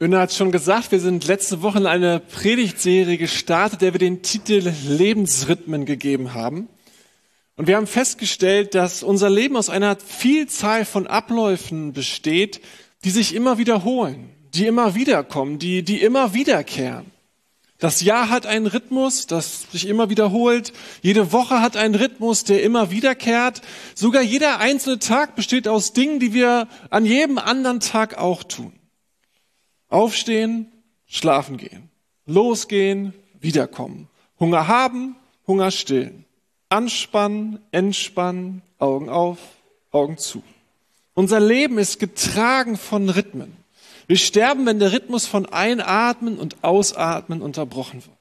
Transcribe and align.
Günnar 0.00 0.20
hat 0.20 0.32
schon 0.32 0.52
gesagt, 0.52 0.92
wir 0.92 1.00
sind 1.00 1.26
letzte 1.26 1.60
Woche 1.60 1.78
in 1.78 1.86
eine 1.86 2.20
Predigtserie 2.20 3.18
gestartet, 3.18 3.80
der 3.80 3.94
wir 3.94 3.98
den 3.98 4.22
Titel 4.22 4.72
Lebensrhythmen 4.86 5.86
gegeben 5.86 6.34
haben. 6.34 6.68
Und 7.56 7.66
wir 7.66 7.74
haben 7.74 7.88
festgestellt, 7.88 8.76
dass 8.76 9.02
unser 9.02 9.28
Leben 9.28 9.56
aus 9.56 9.68
einer 9.68 9.96
Vielzahl 9.96 10.84
von 10.84 11.08
Abläufen 11.08 11.92
besteht, 11.92 12.60
die 13.02 13.10
sich 13.10 13.34
immer 13.34 13.58
wiederholen, 13.58 14.30
die 14.54 14.66
immer 14.66 14.94
wiederkommen, 14.94 15.58
die, 15.58 15.82
die 15.82 16.00
immer 16.00 16.32
wiederkehren. 16.32 17.17
Das 17.78 18.00
Jahr 18.00 18.28
hat 18.28 18.44
einen 18.44 18.66
Rhythmus, 18.66 19.26
das 19.26 19.70
sich 19.70 19.86
immer 19.86 20.10
wiederholt. 20.10 20.72
Jede 21.00 21.32
Woche 21.32 21.60
hat 21.60 21.76
einen 21.76 21.94
Rhythmus, 21.94 22.42
der 22.42 22.64
immer 22.64 22.90
wiederkehrt. 22.90 23.62
Sogar 23.94 24.20
jeder 24.20 24.58
einzelne 24.58 24.98
Tag 24.98 25.36
besteht 25.36 25.68
aus 25.68 25.92
Dingen, 25.92 26.18
die 26.18 26.32
wir 26.32 26.66
an 26.90 27.04
jedem 27.04 27.38
anderen 27.38 27.78
Tag 27.78 28.18
auch 28.18 28.42
tun. 28.42 28.72
Aufstehen, 29.88 30.66
schlafen 31.06 31.56
gehen. 31.56 31.88
Losgehen, 32.26 33.14
wiederkommen. 33.38 34.08
Hunger 34.40 34.66
haben, 34.66 35.14
Hunger 35.46 35.70
stillen. 35.70 36.24
Anspannen, 36.70 37.60
entspannen, 37.70 38.62
Augen 38.78 39.08
auf, 39.08 39.38
Augen 39.92 40.18
zu. 40.18 40.42
Unser 41.14 41.38
Leben 41.38 41.78
ist 41.78 42.00
getragen 42.00 42.76
von 42.76 43.08
Rhythmen. 43.08 43.56
Wir 44.08 44.16
sterben, 44.16 44.66
wenn 44.66 44.78
der 44.78 44.92
Rhythmus 44.92 45.26
von 45.26 45.46
Einatmen 45.46 46.38
und 46.38 46.64
Ausatmen 46.64 47.42
unterbrochen 47.42 48.02
wird. 48.04 48.16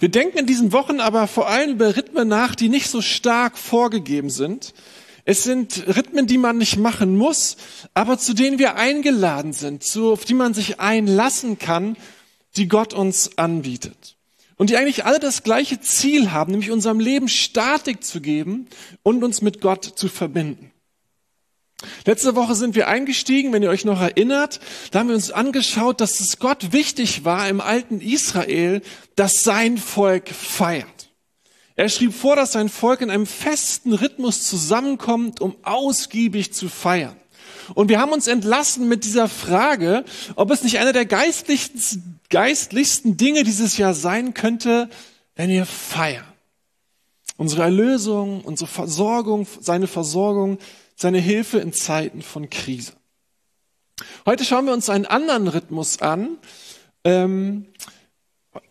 Wir 0.00 0.08
denken 0.08 0.38
in 0.38 0.46
diesen 0.46 0.72
Wochen 0.72 1.00
aber 1.00 1.26
vor 1.28 1.48
allem 1.48 1.72
über 1.72 1.96
Rhythmen 1.96 2.28
nach, 2.28 2.54
die 2.54 2.68
nicht 2.68 2.88
so 2.88 3.00
stark 3.00 3.56
vorgegeben 3.56 4.28
sind, 4.28 4.74
es 5.24 5.42
sind 5.42 5.86
Rhythmen, 5.86 6.26
die 6.26 6.36
man 6.36 6.58
nicht 6.58 6.76
machen 6.76 7.16
muss, 7.16 7.56
aber 7.94 8.18
zu 8.18 8.34
denen 8.34 8.58
wir 8.58 8.76
eingeladen 8.76 9.54
sind, 9.54 9.82
zu, 9.82 10.12
auf 10.12 10.24
die 10.24 10.34
man 10.34 10.52
sich 10.52 10.80
einlassen 10.80 11.58
kann, 11.58 11.96
die 12.56 12.68
Gott 12.68 12.92
uns 12.92 13.38
anbietet. 13.38 14.16
Und 14.56 14.68
die 14.70 14.76
eigentlich 14.76 15.04
alle 15.06 15.20
das 15.20 15.42
gleiche 15.42 15.80
Ziel 15.80 16.30
haben, 16.30 16.50
nämlich 16.50 16.70
unserem 16.70 17.00
Leben 17.00 17.28
Statik 17.28 18.04
zu 18.04 18.20
geben 18.20 18.66
und 19.02 19.24
uns 19.24 19.40
mit 19.40 19.60
Gott 19.60 19.84
zu 19.84 20.08
verbinden. 20.08 20.73
Letzte 22.06 22.34
Woche 22.34 22.54
sind 22.54 22.74
wir 22.74 22.88
eingestiegen, 22.88 23.52
wenn 23.52 23.62
ihr 23.62 23.70
euch 23.70 23.84
noch 23.84 24.00
erinnert, 24.00 24.60
da 24.90 25.00
haben 25.00 25.08
wir 25.08 25.14
uns 25.14 25.30
angeschaut, 25.30 26.00
dass 26.00 26.20
es 26.20 26.38
Gott 26.38 26.72
wichtig 26.72 27.24
war 27.24 27.48
im 27.48 27.60
alten 27.60 28.00
Israel, 28.00 28.82
dass 29.16 29.42
sein 29.42 29.78
Volk 29.78 30.28
feiert. 30.28 31.10
Er 31.76 31.88
schrieb 31.88 32.14
vor, 32.14 32.36
dass 32.36 32.52
sein 32.52 32.68
Volk 32.68 33.00
in 33.00 33.10
einem 33.10 33.26
festen 33.26 33.92
Rhythmus 33.92 34.48
zusammenkommt, 34.48 35.40
um 35.40 35.56
ausgiebig 35.62 36.52
zu 36.52 36.68
feiern. 36.68 37.16
Und 37.74 37.88
wir 37.88 37.98
haben 37.98 38.12
uns 38.12 38.26
entlassen 38.26 38.88
mit 38.88 39.04
dieser 39.04 39.28
Frage, 39.28 40.04
ob 40.36 40.50
es 40.50 40.62
nicht 40.62 40.78
einer 40.78 40.92
der 40.92 41.06
geistlichsten, 41.06 42.20
geistlichsten 42.28 43.16
Dinge 43.16 43.42
dieses 43.42 43.76
Jahr 43.76 43.94
sein 43.94 44.34
könnte, 44.34 44.88
wenn 45.34 45.50
wir 45.50 45.66
feiern. 45.66 46.24
Unsere 47.36 47.62
Erlösung, 47.62 48.42
unsere 48.42 48.68
Versorgung, 48.68 49.46
seine 49.60 49.88
Versorgung, 49.88 50.58
seine 50.94 51.18
Hilfe 51.18 51.58
in 51.58 51.72
Zeiten 51.72 52.22
von 52.22 52.50
Krise. 52.50 52.92
Heute 54.26 54.44
schauen 54.44 54.66
wir 54.66 54.72
uns 54.72 54.90
einen 54.90 55.06
anderen 55.06 55.48
Rhythmus 55.48 56.00
an, 56.00 56.38
ähm, 57.04 57.66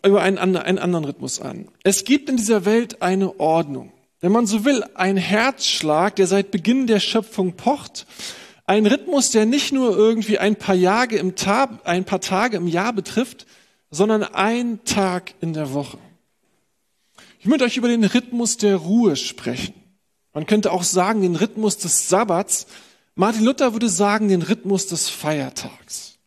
über 0.04 0.22
einen, 0.22 0.38
einen 0.38 0.78
anderen 0.78 1.04
Rhythmus 1.04 1.40
an. 1.40 1.68
Es 1.82 2.04
gibt 2.04 2.28
in 2.28 2.36
dieser 2.36 2.64
Welt 2.64 3.02
eine 3.02 3.38
Ordnung. 3.38 3.92
Wenn 4.20 4.32
man 4.32 4.46
so 4.46 4.64
will, 4.64 4.84
ein 4.94 5.16
Herzschlag, 5.16 6.16
der 6.16 6.26
seit 6.26 6.50
Beginn 6.50 6.86
der 6.86 7.00
Schöpfung 7.00 7.54
pocht, 7.54 8.06
ein 8.66 8.86
Rhythmus, 8.86 9.30
der 9.30 9.44
nicht 9.44 9.72
nur 9.72 9.96
irgendwie 9.96 10.38
ein 10.38 10.56
paar, 10.56 10.74
Jahre 10.74 11.16
im 11.16 11.36
Tag, 11.36 11.70
ein 11.84 12.04
paar 12.04 12.20
Tage 12.20 12.56
im 12.56 12.66
Jahr 12.66 12.94
betrifft, 12.94 13.46
sondern 13.90 14.22
ein 14.22 14.82
Tag 14.84 15.34
in 15.40 15.52
der 15.52 15.74
Woche. 15.74 15.98
Ich 17.38 17.46
möchte 17.46 17.64
euch 17.64 17.76
über 17.76 17.88
den 17.88 18.04
Rhythmus 18.04 18.56
der 18.56 18.76
Ruhe 18.76 19.16
sprechen. 19.16 19.74
Man 20.34 20.46
könnte 20.46 20.72
auch 20.72 20.82
sagen, 20.82 21.22
den 21.22 21.36
Rhythmus 21.36 21.78
des 21.78 22.08
Sabbats. 22.08 22.66
Martin 23.14 23.44
Luther 23.44 23.72
würde 23.72 23.88
sagen, 23.88 24.28
den 24.28 24.42
Rhythmus 24.42 24.88
des 24.88 25.08
Feiertags. 25.08 26.18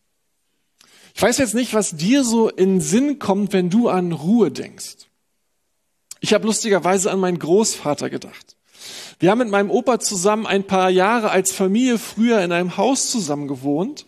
Ich 1.14 1.22
weiß 1.22 1.38
jetzt 1.38 1.54
nicht, 1.54 1.74
was 1.74 1.96
dir 1.96 2.24
so 2.24 2.48
in 2.48 2.80
Sinn 2.80 3.18
kommt, 3.18 3.52
wenn 3.52 3.70
du 3.70 3.88
an 3.88 4.12
Ruhe 4.12 4.50
denkst. 4.50 5.08
Ich 6.20 6.32
habe 6.32 6.46
lustigerweise 6.46 7.10
an 7.10 7.20
meinen 7.20 7.38
Großvater 7.38 8.08
gedacht. 8.08 8.56
Wir 9.18 9.30
haben 9.30 9.38
mit 9.38 9.50
meinem 9.50 9.70
Opa 9.70 10.00
zusammen 10.00 10.46
ein 10.46 10.64
paar 10.64 10.90
Jahre 10.90 11.30
als 11.30 11.52
Familie 11.52 11.98
früher 11.98 12.40
in 12.42 12.52
einem 12.52 12.76
Haus 12.76 13.10
zusammen 13.10 13.48
gewohnt. 13.48 14.06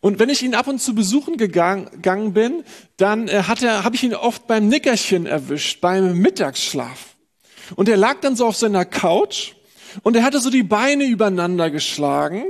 Und 0.00 0.18
wenn 0.18 0.28
ich 0.28 0.42
ihn 0.42 0.54
ab 0.54 0.68
und 0.68 0.80
zu 0.80 0.94
besuchen 0.94 1.36
gegangen 1.36 2.32
bin, 2.34 2.62
dann 2.96 3.26
äh, 3.26 3.44
hat 3.44 3.62
er, 3.62 3.84
habe 3.84 3.96
ich 3.96 4.04
ihn 4.04 4.14
oft 4.14 4.46
beim 4.46 4.68
Nickerchen 4.68 5.26
erwischt, 5.26 5.80
beim 5.80 6.18
Mittagsschlaf. 6.18 7.13
Und 7.76 7.88
er 7.88 7.96
lag 7.96 8.20
dann 8.20 8.36
so 8.36 8.46
auf 8.46 8.56
seiner 8.56 8.84
Couch 8.84 9.52
und 10.02 10.16
er 10.16 10.22
hatte 10.22 10.40
so 10.40 10.50
die 10.50 10.62
Beine 10.62 11.04
übereinander 11.04 11.70
geschlagen 11.70 12.44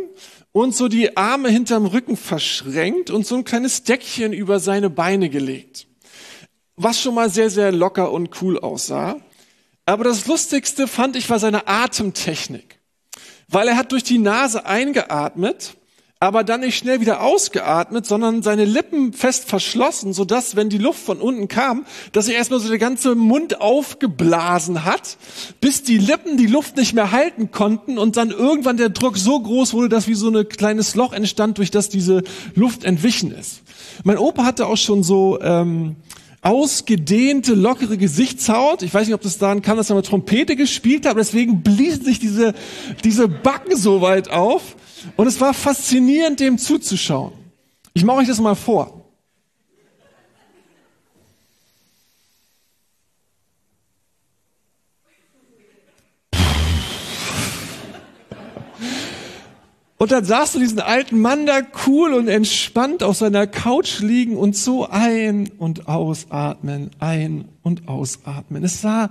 und 0.52 0.74
so 0.74 0.88
die 0.88 1.16
Arme 1.16 1.48
hinterm 1.48 1.86
Rücken 1.86 2.16
verschränkt 2.16 3.10
und 3.10 3.26
so 3.26 3.34
ein 3.36 3.44
kleines 3.44 3.82
Deckchen 3.82 4.32
über 4.32 4.60
seine 4.60 4.90
Beine 4.90 5.28
gelegt. 5.28 5.86
Was 6.76 7.00
schon 7.00 7.14
mal 7.14 7.30
sehr, 7.30 7.50
sehr 7.50 7.72
locker 7.72 8.12
und 8.12 8.40
cool 8.42 8.58
aussah. 8.58 9.16
Aber 9.86 10.04
das 10.04 10.26
Lustigste 10.26 10.88
fand 10.88 11.16
ich 11.16 11.28
war 11.28 11.38
seine 11.38 11.68
Atemtechnik. 11.68 12.78
Weil 13.48 13.68
er 13.68 13.76
hat 13.76 13.92
durch 13.92 14.04
die 14.04 14.18
Nase 14.18 14.64
eingeatmet 14.64 15.76
aber 16.20 16.42
dann 16.42 16.60
nicht 16.60 16.78
schnell 16.78 17.00
wieder 17.00 17.20
ausgeatmet, 17.20 18.06
sondern 18.06 18.42
seine 18.42 18.64
Lippen 18.64 19.12
fest 19.12 19.48
verschlossen, 19.48 20.12
so 20.12 20.24
dass, 20.24 20.56
wenn 20.56 20.70
die 20.70 20.78
Luft 20.78 21.00
von 21.00 21.20
unten 21.20 21.48
kam, 21.48 21.84
dass 22.12 22.28
er 22.28 22.36
erstmal 22.36 22.60
so 22.60 22.68
der 22.68 22.78
ganze 22.78 23.14
Mund 23.14 23.60
aufgeblasen 23.60 24.84
hat, 24.84 25.18
bis 25.60 25.82
die 25.82 25.98
Lippen 25.98 26.36
die 26.36 26.46
Luft 26.46 26.76
nicht 26.76 26.94
mehr 26.94 27.12
halten 27.12 27.50
konnten 27.50 27.98
und 27.98 28.16
dann 28.16 28.30
irgendwann 28.30 28.76
der 28.76 28.88
Druck 28.88 29.18
so 29.18 29.38
groß 29.38 29.74
wurde, 29.74 29.90
dass 29.90 30.08
wie 30.08 30.14
so 30.14 30.30
ein 30.30 30.48
kleines 30.48 30.94
Loch 30.94 31.12
entstand, 31.12 31.58
durch 31.58 31.70
das 31.70 31.90
diese 31.90 32.22
Luft 32.54 32.84
entwichen 32.84 33.30
ist. 33.30 33.62
Mein 34.04 34.16
Opa 34.16 34.44
hatte 34.44 34.66
auch 34.66 34.76
schon 34.76 35.02
so 35.02 35.38
ähm, 35.42 35.96
ausgedehnte, 36.44 37.54
lockere 37.54 37.96
Gesichtshaut. 37.96 38.82
Ich 38.82 38.92
weiß 38.92 39.06
nicht, 39.06 39.14
ob 39.14 39.22
das 39.22 39.38
daran 39.38 39.62
kam, 39.62 39.76
dass 39.76 39.90
er 39.90 39.96
mal 39.96 40.02
Trompete 40.02 40.56
gespielt 40.56 41.06
hat, 41.06 41.16
deswegen 41.16 41.62
bliesen 41.62 42.04
sich 42.04 42.20
diese, 42.20 42.54
diese 43.02 43.28
Backen 43.28 43.76
so 43.76 44.00
weit 44.00 44.30
auf. 44.30 44.76
Und 45.16 45.26
es 45.26 45.40
war 45.40 45.52
faszinierend, 45.54 46.40
dem 46.40 46.58
zuzuschauen. 46.58 47.32
Ich 47.94 48.04
mache 48.04 48.18
euch 48.18 48.28
das 48.28 48.40
mal 48.40 48.54
vor. 48.54 48.93
Und 60.04 60.12
dann 60.12 60.26
sahst 60.26 60.54
du 60.54 60.58
diesen 60.58 60.80
alten 60.80 61.18
Mann 61.18 61.46
da 61.46 61.62
cool 61.86 62.12
und 62.12 62.28
entspannt 62.28 63.02
auf 63.02 63.16
seiner 63.16 63.46
Couch 63.46 64.00
liegen 64.00 64.36
und 64.36 64.54
so 64.54 64.86
ein- 64.86 65.50
und 65.56 65.88
ausatmen, 65.88 66.90
ein- 66.98 67.48
und 67.62 67.88
ausatmen. 67.88 68.64
Es 68.64 68.82
sah 68.82 69.08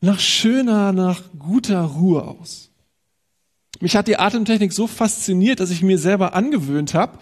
nach 0.00 0.18
schöner, 0.18 0.92
nach 0.92 1.20
guter 1.38 1.82
Ruhe 1.82 2.22
aus. 2.22 2.70
Mich 3.80 3.96
hat 3.96 4.08
die 4.08 4.16
Atemtechnik 4.16 4.72
so 4.72 4.86
fasziniert, 4.86 5.60
dass 5.60 5.70
ich 5.70 5.82
mir 5.82 5.98
selber 5.98 6.32
angewöhnt 6.32 6.94
habe, 6.94 7.18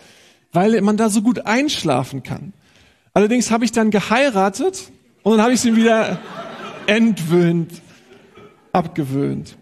weil 0.53 0.81
man 0.81 0.97
da 0.97 1.11
so 1.11 1.21
gut 1.21 1.45
einschlafen 1.45 2.23
kann. 2.23 2.53
Allerdings 3.15 3.51
habe 3.51 3.65
ich 3.65 3.73
dann 3.73 3.91
geheiratet 3.91 4.93
und 5.25 5.33
dann 5.33 5.43
habe 5.43 5.55
ich 5.55 5.61
sie 5.61 5.75
wieder 5.75 6.21
entwöhnt, 6.87 7.83
abgewöhnt. 8.71 9.57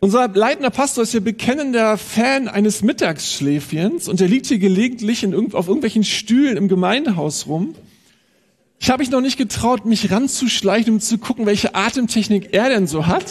Unser 0.00 0.28
leitender 0.28 0.70
Pastor 0.70 1.02
ist 1.02 1.12
ja 1.12 1.18
bekennender 1.18 1.98
Fan 1.98 2.46
eines 2.46 2.82
Mittagsschläfchens 2.82 4.08
und 4.08 4.20
er 4.20 4.28
liegt 4.28 4.46
hier 4.46 4.60
gelegentlich 4.60 5.24
in, 5.24 5.34
auf 5.54 5.66
irgendwelchen 5.66 6.04
Stühlen 6.04 6.56
im 6.56 6.68
Gemeindehaus 6.68 7.48
rum. 7.48 7.74
Ich 8.78 8.90
habe 8.90 9.02
mich 9.02 9.10
noch 9.10 9.20
nicht 9.20 9.38
getraut, 9.38 9.86
mich 9.86 10.12
ranzuschleichen, 10.12 10.94
um 10.94 11.00
zu 11.00 11.18
gucken, 11.18 11.46
welche 11.46 11.74
Atemtechnik 11.74 12.50
er 12.52 12.68
denn 12.68 12.86
so 12.86 13.08
hat. 13.08 13.24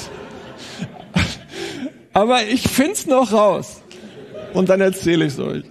Aber 2.13 2.45
ich 2.45 2.63
find's 2.63 3.05
noch 3.05 3.31
raus. 3.31 3.81
Und 4.53 4.67
dann 4.67 4.81
erzähle 4.81 5.25
ich 5.25 5.37
euch. 5.39 5.63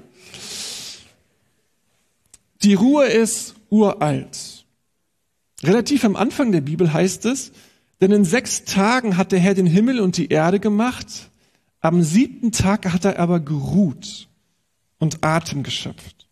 Die 2.63 2.73
Ruhe 2.73 3.05
ist 3.05 3.55
uralt. 3.69 4.65
Relativ 5.63 6.05
am 6.05 6.17
Anfang 6.17 6.53
der 6.53 6.63
Bibel 6.63 6.91
heißt 6.91 7.27
es, 7.27 7.53
denn 8.01 8.13
in 8.13 8.25
sechs 8.25 8.65
Tagen 8.65 9.17
hat 9.17 9.33
der 9.33 9.39
Herr 9.39 9.55
den 9.55 9.67
Himmel 9.67 10.01
und 10.01 10.17
die 10.17 10.29
Erde 10.29 10.61
gemacht, 10.61 11.31
am 11.81 12.03
siebten 12.03 12.53
Tag 12.53 12.93
hat 12.93 13.05
er 13.05 13.19
aber 13.19 13.41
geruht 13.41 14.29
und 14.99 15.25
Atem 15.25 15.63
geschöpft. 15.63 16.29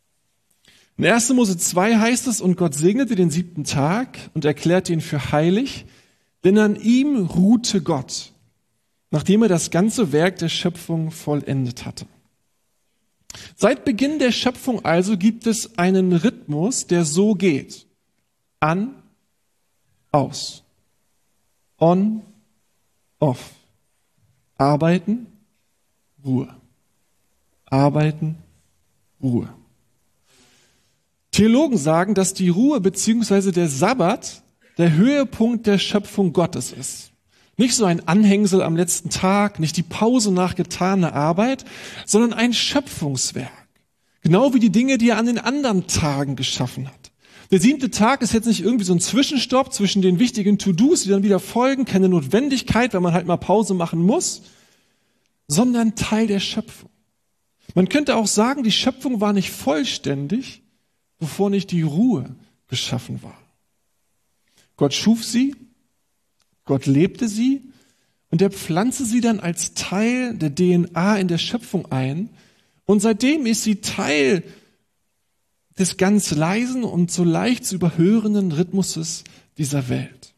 In 0.97 1.07
1. 1.07 1.31
Mose 1.31 1.57
2 1.57 1.99
heißt 1.99 2.27
es, 2.29 2.41
und 2.41 2.57
Gott 2.57 2.75
segnete 2.75 3.15
den 3.15 3.31
siebten 3.31 3.65
Tag 3.65 4.19
und 4.35 4.45
erklärte 4.45 4.93
ihn 4.93 5.01
für 5.01 5.33
heilig, 5.33 5.87
denn 6.45 6.59
an 6.59 6.77
ihm 6.77 7.27
ruhte 7.27 7.83
Gott 7.83 8.35
nachdem 9.15 9.43
er 9.43 9.49
das 9.49 9.71
ganze 9.71 10.11
Werk 10.11 10.39
der 10.39 10.49
Schöpfung 10.49 11.13
vollendet 11.13 11.87
hatte. 11.87 12.05
Seit 13.55 13.85
Beginn 13.85 14.19
der 14.19 14.33
Schöpfung 14.33 14.85
also 14.85 15.17
gibt 15.17 15.47
es 15.47 15.79
einen 15.79 16.13
Rhythmus, 16.13 16.89
der 16.89 17.05
so 17.05 17.37
geht. 17.37 17.87
An, 18.59 19.01
aus. 20.11 20.64
On, 21.79 22.23
off. 23.19 23.51
Arbeiten, 24.57 25.27
Ruhe. 26.25 26.49
Arbeiten, 27.67 28.37
Ruhe. 29.23 29.49
Theologen 31.33 31.77
sagen, 31.77 32.15
dass 32.15 32.35
die 32.35 32.49
Ruhe 32.49 32.81
beziehungsweise 32.81 33.51
der 33.51 33.69
Sabbat 33.69 34.43
der 34.79 34.93
Höhepunkt 34.93 35.67
der 35.67 35.79
Schöpfung 35.79 36.33
Gottes 36.33 36.73
ist. 36.73 37.11
Nicht 37.57 37.75
so 37.75 37.85
ein 37.85 38.07
Anhängsel 38.07 38.63
am 38.63 38.77
letzten 38.77 39.11
Tag, 39.11 39.61
nicht 39.61 39.77
die 39.77 39.83
Pause 39.83 40.33
nach 40.33 40.55
getaner 40.57 41.15
Arbeit, 41.15 41.65
sondern 42.07 42.33
ein 42.33 42.53
Schöpfungswerk. 42.53 43.51
Genau 44.23 44.55
wie 44.55 44.59
die 44.59 44.71
Dinge, 44.71 44.99
die 44.99 45.11
er 45.11 45.19
an 45.19 45.27
den 45.27 45.39
anderen 45.39 45.87
Tagen 45.87 46.35
geschaffen 46.35 46.89
hat. 46.89 47.13
Der 47.51 47.61
siebte 47.61 47.91
Tag 47.91 48.23
ist 48.23 48.33
jetzt 48.33 48.47
nicht 48.47 48.63
irgendwie 48.63 48.85
so 48.85 48.95
ein 48.95 49.01
Zwischenstopp 49.01 49.73
zwischen 49.73 50.03
den 50.03 50.19
wichtigen 50.19 50.59
To-Dos, 50.59 51.03
die 51.03 51.11
dann 51.11 51.23
wieder 51.23 51.41
folgen, 51.41 51.85
keine 51.85 52.09
Notwendigkeit, 52.09 52.95
weil 52.95 53.01
man 53.01 53.13
halt 53.13 53.27
mal 53.27 53.37
Pause 53.37 53.75
machen 53.75 54.03
muss, 54.03 54.43
sondern 55.47 55.95
Teil 55.95 56.27
der 56.27 56.41
Schöpfung. 56.41 56.91
Man 57.75 57.89
könnte 57.89 58.17
auch 58.17 58.27
sagen, 58.27 58.63
die 58.63 58.73
Schöpfung 58.73 59.21
war 59.21 59.33
nicht 59.33 59.51
vollständig, 59.51 60.63
bevor 61.19 61.51
nicht 61.51 61.71
die 61.71 61.83
Ruhe 61.83 62.35
geschaffen 62.69 63.23
war. 63.23 63.39
Gott 64.77 64.95
schuf 64.95 65.25
sie, 65.25 65.55
Gott 66.65 66.87
lebte 66.87 67.29
sie 67.29 67.63
und 68.31 68.43
er 68.43 68.51
pflanzte 68.51 69.05
sie 69.05 69.21
dann 69.21 69.41
als 69.41 69.75
Teil 69.75 70.35
der 70.35 70.55
DNA 70.55 71.19
in 71.19 71.29
der 71.29 71.39
Schöpfung 71.39 71.91
ein. 71.93 72.31
Und 72.85 73.01
seitdem 73.01 73.47
ist 73.47 73.63
sie 73.63 73.77
Teil 73.77 74.43
des 75.79 75.97
ganz 75.97 76.31
leisen 76.31 76.85
und 76.85 77.11
so 77.11 77.25
leicht 77.25 77.65
zu 77.65 77.75
überhörenden 77.77 78.53
Rhythmuses 78.53 79.25
dieser 79.59 79.89
Welt. 79.89 80.35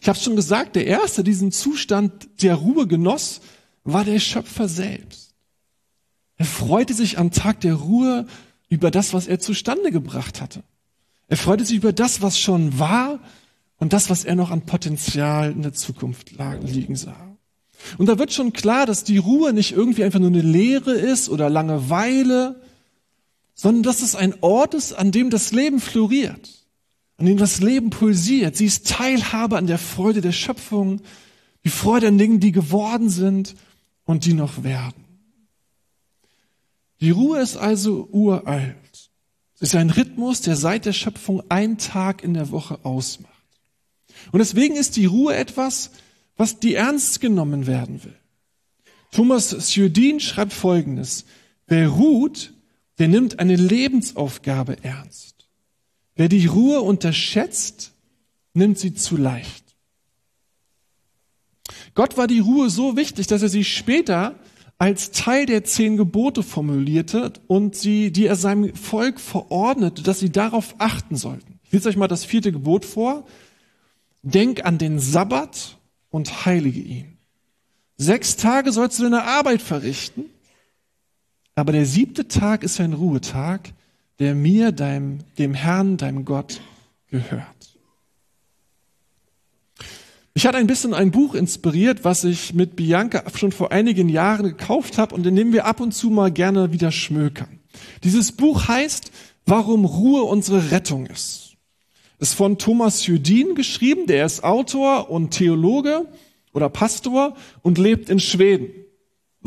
Ich 0.00 0.08
habe 0.08 0.18
schon 0.18 0.36
gesagt, 0.36 0.76
der 0.76 0.86
erste 0.86 1.24
diesen 1.24 1.52
Zustand 1.52 2.42
der 2.42 2.56
Ruhe 2.56 2.86
genoss, 2.86 3.40
war 3.84 4.04
der 4.04 4.20
Schöpfer 4.20 4.68
selbst. 4.68 5.34
Er 6.36 6.44
freute 6.44 6.94
sich 6.94 7.18
am 7.18 7.30
Tag 7.30 7.60
der 7.60 7.74
Ruhe 7.74 8.26
über 8.68 8.90
das, 8.90 9.14
was 9.14 9.26
er 9.26 9.40
zustande 9.40 9.90
gebracht 9.90 10.40
hatte. 10.40 10.62
Er 11.26 11.36
freute 11.36 11.64
sich 11.64 11.76
über 11.76 11.92
das, 11.92 12.22
was 12.22 12.38
schon 12.38 12.78
war 12.78 13.20
und 13.78 13.92
das, 13.92 14.10
was 14.10 14.24
er 14.24 14.34
noch 14.34 14.50
an 14.50 14.62
Potenzial 14.62 15.52
in 15.52 15.62
der 15.62 15.72
Zukunft 15.72 16.32
liegen 16.62 16.96
sah. 16.96 17.36
Und 17.96 18.06
da 18.06 18.18
wird 18.18 18.32
schon 18.32 18.52
klar, 18.52 18.86
dass 18.86 19.04
die 19.04 19.18
Ruhe 19.18 19.52
nicht 19.52 19.72
irgendwie 19.72 20.04
einfach 20.04 20.18
nur 20.18 20.28
eine 20.28 20.42
Leere 20.42 20.92
ist 20.92 21.28
oder 21.28 21.48
Langeweile, 21.48 22.60
sondern 23.60 23.82
dass 23.82 24.02
es 24.02 24.14
ein 24.14 24.40
Ort 24.40 24.74
ist, 24.74 24.92
an 24.92 25.10
dem 25.10 25.30
das 25.30 25.50
Leben 25.50 25.80
floriert, 25.80 26.64
an 27.16 27.26
dem 27.26 27.38
das 27.38 27.60
Leben 27.60 27.90
pulsiert. 27.90 28.56
Sie 28.56 28.66
ist 28.66 28.86
Teilhabe 28.86 29.58
an 29.58 29.66
der 29.66 29.78
Freude 29.78 30.20
der 30.20 30.30
Schöpfung, 30.30 31.00
die 31.64 31.68
Freude 31.68 32.06
an 32.06 32.18
Dingen, 32.18 32.38
die 32.38 32.52
geworden 32.52 33.10
sind 33.10 33.56
und 34.04 34.26
die 34.26 34.32
noch 34.32 34.62
werden. 34.62 35.04
Die 37.00 37.10
Ruhe 37.10 37.40
ist 37.40 37.56
also 37.56 38.08
uralt. 38.12 38.76
Es 39.56 39.62
ist 39.62 39.74
ein 39.74 39.90
Rhythmus, 39.90 40.40
der 40.40 40.54
seit 40.54 40.84
der 40.84 40.92
Schöpfung 40.92 41.42
einen 41.48 41.78
Tag 41.78 42.22
in 42.22 42.34
der 42.34 42.52
Woche 42.52 42.78
ausmacht. 42.84 43.32
Und 44.30 44.38
deswegen 44.38 44.76
ist 44.76 44.94
die 44.94 45.06
Ruhe 45.06 45.34
etwas, 45.34 45.90
was 46.36 46.60
die 46.60 46.76
ernst 46.76 47.20
genommen 47.20 47.66
werden 47.66 48.04
will. 48.04 48.16
Thomas 49.10 49.72
Sjödin 49.72 50.20
schreibt 50.20 50.52
Folgendes. 50.52 51.24
Wer 51.66 51.88
ruht, 51.88 52.52
der 52.98 53.08
nimmt 53.08 53.38
eine 53.38 53.56
Lebensaufgabe 53.56 54.82
ernst. 54.82 55.48
Wer 56.16 56.28
die 56.28 56.46
Ruhe 56.46 56.80
unterschätzt, 56.80 57.92
nimmt 58.54 58.78
sie 58.78 58.94
zu 58.94 59.16
leicht. 59.16 59.64
Gott 61.94 62.16
war 62.16 62.26
die 62.26 62.40
Ruhe 62.40 62.70
so 62.70 62.96
wichtig, 62.96 63.26
dass 63.26 63.42
er 63.42 63.48
sie 63.48 63.64
später 63.64 64.34
als 64.78 65.10
Teil 65.10 65.46
der 65.46 65.64
zehn 65.64 65.96
Gebote 65.96 66.42
formulierte 66.42 67.32
und 67.46 67.74
sie, 67.74 68.12
die 68.12 68.26
er 68.26 68.36
seinem 68.36 68.74
Volk 68.74 69.18
verordnete, 69.18 70.02
dass 70.02 70.20
sie 70.20 70.30
darauf 70.30 70.76
achten 70.78 71.16
sollten. 71.16 71.58
Ich 71.64 71.72
lese 71.72 71.88
euch 71.88 71.96
mal 71.96 72.08
das 72.08 72.24
vierte 72.24 72.52
Gebot 72.52 72.84
vor. 72.84 73.26
Denk 74.22 74.64
an 74.64 74.78
den 74.78 74.98
Sabbat 74.98 75.78
und 76.10 76.46
heilige 76.46 76.80
ihn. 76.80 77.18
Sechs 77.96 78.36
Tage 78.36 78.72
sollst 78.72 78.98
du 78.98 79.02
deine 79.02 79.24
Arbeit 79.24 79.60
verrichten, 79.60 80.26
aber 81.58 81.72
der 81.72 81.86
siebte 81.86 82.28
Tag 82.28 82.62
ist 82.62 82.80
ein 82.80 82.92
Ruhetag, 82.92 83.72
der 84.18 84.34
mir, 84.34 84.72
deinem, 84.72 85.18
dem 85.38 85.54
Herrn, 85.54 85.96
deinem 85.96 86.24
Gott 86.24 86.60
gehört. 87.10 87.42
Ich 90.34 90.46
hatte 90.46 90.58
ein 90.58 90.68
bisschen 90.68 90.94
ein 90.94 91.10
Buch 91.10 91.34
inspiriert, 91.34 92.04
was 92.04 92.22
ich 92.22 92.54
mit 92.54 92.76
Bianca 92.76 93.24
schon 93.34 93.50
vor 93.50 93.72
einigen 93.72 94.08
Jahren 94.08 94.44
gekauft 94.44 94.98
habe 94.98 95.14
und 95.14 95.26
in 95.26 95.34
dem 95.34 95.52
wir 95.52 95.66
ab 95.66 95.80
und 95.80 95.92
zu 95.92 96.10
mal 96.10 96.30
gerne 96.30 96.72
wieder 96.72 96.92
schmökern. 96.92 97.58
Dieses 98.04 98.30
Buch 98.30 98.68
heißt, 98.68 99.10
warum 99.44 99.84
Ruhe 99.84 100.22
unsere 100.22 100.70
Rettung 100.70 101.06
ist. 101.06 101.56
Ist 102.20 102.34
von 102.34 102.58
Thomas 102.58 103.06
Judin 103.06 103.56
geschrieben, 103.56 104.06
der 104.06 104.26
ist 104.26 104.44
Autor 104.44 105.10
und 105.10 105.30
Theologe 105.30 106.06
oder 106.52 106.68
Pastor 106.68 107.36
und 107.62 107.78
lebt 107.78 108.10
in 108.10 108.20
Schweden. 108.20 108.68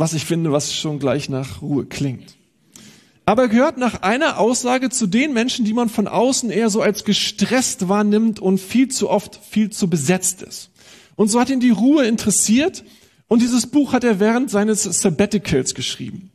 Was 0.02 0.14
ich 0.14 0.26
finde, 0.26 0.52
was 0.52 0.74
schon 0.74 0.98
gleich 0.98 1.30
nach 1.30 1.62
Ruhe 1.62 1.86
klingt. 1.86 2.36
Aber 3.26 3.44
er 3.44 3.50
gehört 3.50 3.78
nach 3.78 4.02
einer 4.02 4.40
Aussage 4.40 4.90
zu 4.90 5.06
den 5.06 5.32
Menschen, 5.32 5.64
die 5.64 5.74
man 5.74 5.90
von 5.90 6.08
außen 6.08 6.50
eher 6.50 6.72
so 6.72 6.82
als 6.82 7.04
gestresst 7.04 7.88
wahrnimmt 7.88 8.40
und 8.40 8.58
viel 8.58 8.88
zu 8.88 9.12
oft 9.12 9.40
viel 9.48 9.70
zu 9.70 9.92
besetzt 9.92 10.42
ist. 10.42 10.72
Und 11.18 11.30
so 11.30 11.40
hat 11.40 11.52
ihn 11.52 11.60
die 11.60 11.70
Ruhe 11.70 12.08
interessiert 12.08 12.84
und 13.28 13.44
dieses 13.44 13.68
Buch 13.68 13.94
hat 13.94 14.04
er 14.04 14.20
während 14.20 14.50
seines 14.50 14.86
Sabbaticals 14.86 15.76
geschrieben. 15.76 16.32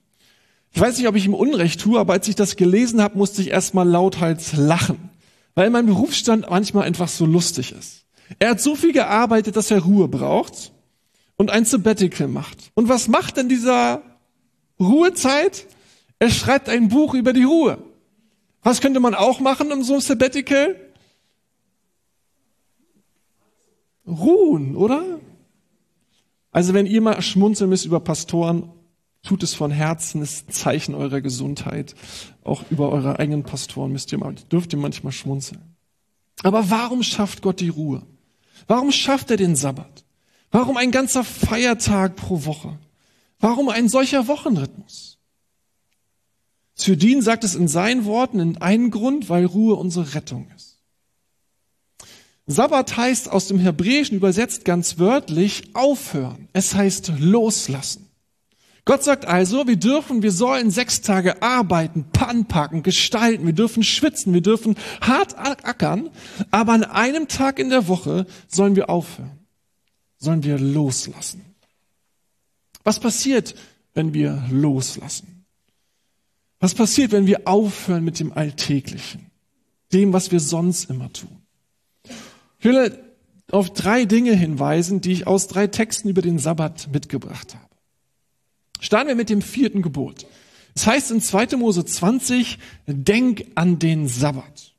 Ich 0.73 0.81
weiß 0.81 0.97
nicht, 0.97 1.09
ob 1.09 1.17
ich 1.17 1.25
ihm 1.25 1.35
Unrecht 1.35 1.81
tue, 1.81 1.99
aber 1.99 2.13
als 2.13 2.29
ich 2.29 2.37
das 2.37 2.55
gelesen 2.55 3.03
habe, 3.03 3.19
musste 3.19 3.43
ich 3.43 3.49
erstmal 3.49 3.89
lauthals 3.89 4.53
lachen, 4.57 5.11
weil 5.57 5.71
mein 5.71 5.87
Berufsstand 5.87 6.49
manchmal 6.49 6.85
einfach 6.85 7.09
so 7.09 7.27
lustig 7.27 7.73
ist. 7.73 8.05
Er 8.39 8.51
hat 8.51 8.61
so 8.61 8.77
viel 8.77 8.93
gearbeitet, 8.93 9.57
dass 9.57 9.73
er 9.73 9.81
Ruhe 9.81 10.07
braucht 10.07 10.71
und 11.37 11.50
ein 11.50 11.65
Sabbatical 11.65 12.29
macht. 12.29 12.71
Und 12.75 12.88
was 12.88 13.09
macht 13.09 13.37
denn 13.37 13.49
dieser 13.49 14.03
Ruhezeit? 14.81 15.67
Er 16.19 16.31
schreibt 16.31 16.69
ein 16.69 16.88
Buch 16.88 17.15
über 17.15 17.33
die 17.33 17.44
Ruhe. 17.44 17.79
Was 18.63 18.81
könnte 18.81 19.01
man 19.01 19.15
auch 19.15 19.41
machen 19.41 19.72
um 19.72 19.82
so 19.82 19.94
ein 19.94 20.01
Sabbatical? 20.01 20.77
ruhen, 24.06 24.77
oder? 24.77 25.20
Also 26.53 26.75
wenn 26.75 26.87
ihr 26.87 27.01
mal 27.01 27.20
schmunzeln 27.20 27.69
müsst 27.70 27.84
über 27.84 28.01
Pastoren, 28.01 28.70
tut 29.22 29.43
es 29.43 29.55
von 29.55 29.70
Herzen, 29.70 30.22
ist 30.22 30.49
ein 30.49 30.53
Zeichen 30.53 30.94
eurer 30.94 31.20
Gesundheit. 31.20 31.94
Auch 32.44 32.65
über 32.70 32.91
eure 32.91 33.19
eigenen 33.19 33.43
Pastoren 33.43 33.93
müsst 33.93 34.13
ihr 34.13 34.19
mal, 34.19 34.34
dürft 34.51 34.72
ihr 34.72 34.79
manchmal 34.79 35.13
schmunzeln. 35.13 35.77
Aber 36.43 36.70
warum 36.70 37.03
schafft 37.03 37.43
Gott 37.43 37.60
die 37.60 37.69
Ruhe? 37.69 38.03
Warum 38.69 38.93
schafft 38.93 39.31
er 39.31 39.37
den 39.37 39.56
Sabbat? 39.56 40.05
Warum 40.50 40.76
ein 40.76 40.91
ganzer 40.91 41.24
Feiertag 41.24 42.17
pro 42.17 42.44
Woche? 42.44 42.79
Warum 43.38 43.69
ein 43.69 43.88
solcher 43.88 44.29
Wochenrhythmus? 44.29 45.19
Sydin 46.74 47.22
sagt 47.22 47.44
es 47.44 47.55
in 47.55 47.69
seinen 47.69 48.05
Worten 48.05 48.38
in 48.38 48.58
einen 48.58 48.91
Grund, 48.91 49.29
weil 49.29 49.44
Ruhe 49.46 49.76
unsere 49.76 50.15
Rettung 50.15 50.48
ist. 50.55 50.79
Sabbat 52.46 52.96
heißt 52.96 53.31
aus 53.31 53.48
dem 53.48 53.58
Hebräischen 53.58 54.19
übersetzt 54.19 54.65
ganz 54.65 54.98
wörtlich 54.98 55.74
aufhören. 55.74 56.48
Es 56.53 56.74
heißt 56.74 57.15
loslassen. 57.19 58.06
Gott 58.84 59.03
sagt 59.03 59.24
also, 59.24 59.67
wir 59.67 59.74
dürfen, 59.74 60.22
wir 60.22 60.31
sollen 60.31 60.70
sechs 60.70 61.00
Tage 61.00 61.43
arbeiten, 61.43 62.05
anpacken, 62.20 62.84
gestalten, 62.84 63.44
wir 63.44 63.53
dürfen 63.53 63.82
schwitzen, 63.82 64.32
wir 64.32 64.43
dürfen 64.43 64.76
hart 65.00 65.36
ackern, 65.36 66.08
aber 66.53 66.74
an 66.74 66.84
einem 66.84 67.26
Tag 67.26 67.58
in 67.58 67.69
der 67.69 67.88
Woche 67.88 68.26
sollen 68.46 68.76
wir 68.76 68.88
aufhören, 68.88 69.41
sollen 70.19 70.43
wir 70.43 70.58
loslassen. 70.58 71.43
Was 72.85 73.01
passiert, 73.01 73.55
wenn 73.94 74.15
wir 74.15 74.44
loslassen? 74.51 75.44
Was 76.61 76.75
passiert, 76.75 77.13
wenn 77.13 77.27
wir 77.27 77.46
aufhören 77.46 78.05
mit 78.05 78.19
dem 78.19 78.32
Alltäglichen, 78.32 79.31
dem, 79.93 80.13
was 80.13 80.31
wir 80.31 80.41
sonst 80.41 80.89
immer 80.91 81.13
tun? 81.13 81.43
Ich 82.58 82.65
will 82.65 82.99
auf 83.51 83.73
drei 83.73 84.05
Dinge 84.05 84.35
hinweisen, 84.35 85.01
die 85.01 85.13
ich 85.13 85.27
aus 85.27 85.46
drei 85.46 85.67
Texten 85.67 86.08
über 86.08 86.23
den 86.23 86.39
Sabbat 86.39 86.89
mitgebracht 86.93 87.55
habe. 87.55 87.67
Starten 88.81 89.08
wir 89.08 89.15
mit 89.15 89.31
dem 89.31 89.43
vierten 89.43 89.82
Gebot. 89.82 90.27
Es 90.75 90.87
heißt 90.87 91.11
in 91.11 91.23
2. 91.23 91.56
Mose 91.56 91.85
20, 91.85 92.58
denk 92.87 93.46
an 93.55 93.79
den 93.79 94.08
Sabbat. 94.08 94.76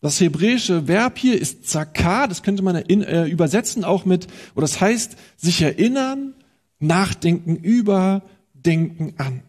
Das 0.00 0.20
hebräische 0.20 0.88
Verb 0.88 1.18
hier 1.18 1.38
ist 1.38 1.68
zakar, 1.68 2.26
das 2.26 2.42
könnte 2.42 2.62
man 2.62 2.76
äh, 2.76 3.26
übersetzen 3.26 3.84
auch 3.84 4.04
mit, 4.04 4.28
oder 4.54 4.62
das 4.62 4.80
heißt 4.80 5.16
sich 5.36 5.60
erinnern, 5.60 6.34
nachdenken 6.78 7.56
über, 7.56 8.22
denken 8.54 9.14
an. 9.18 9.42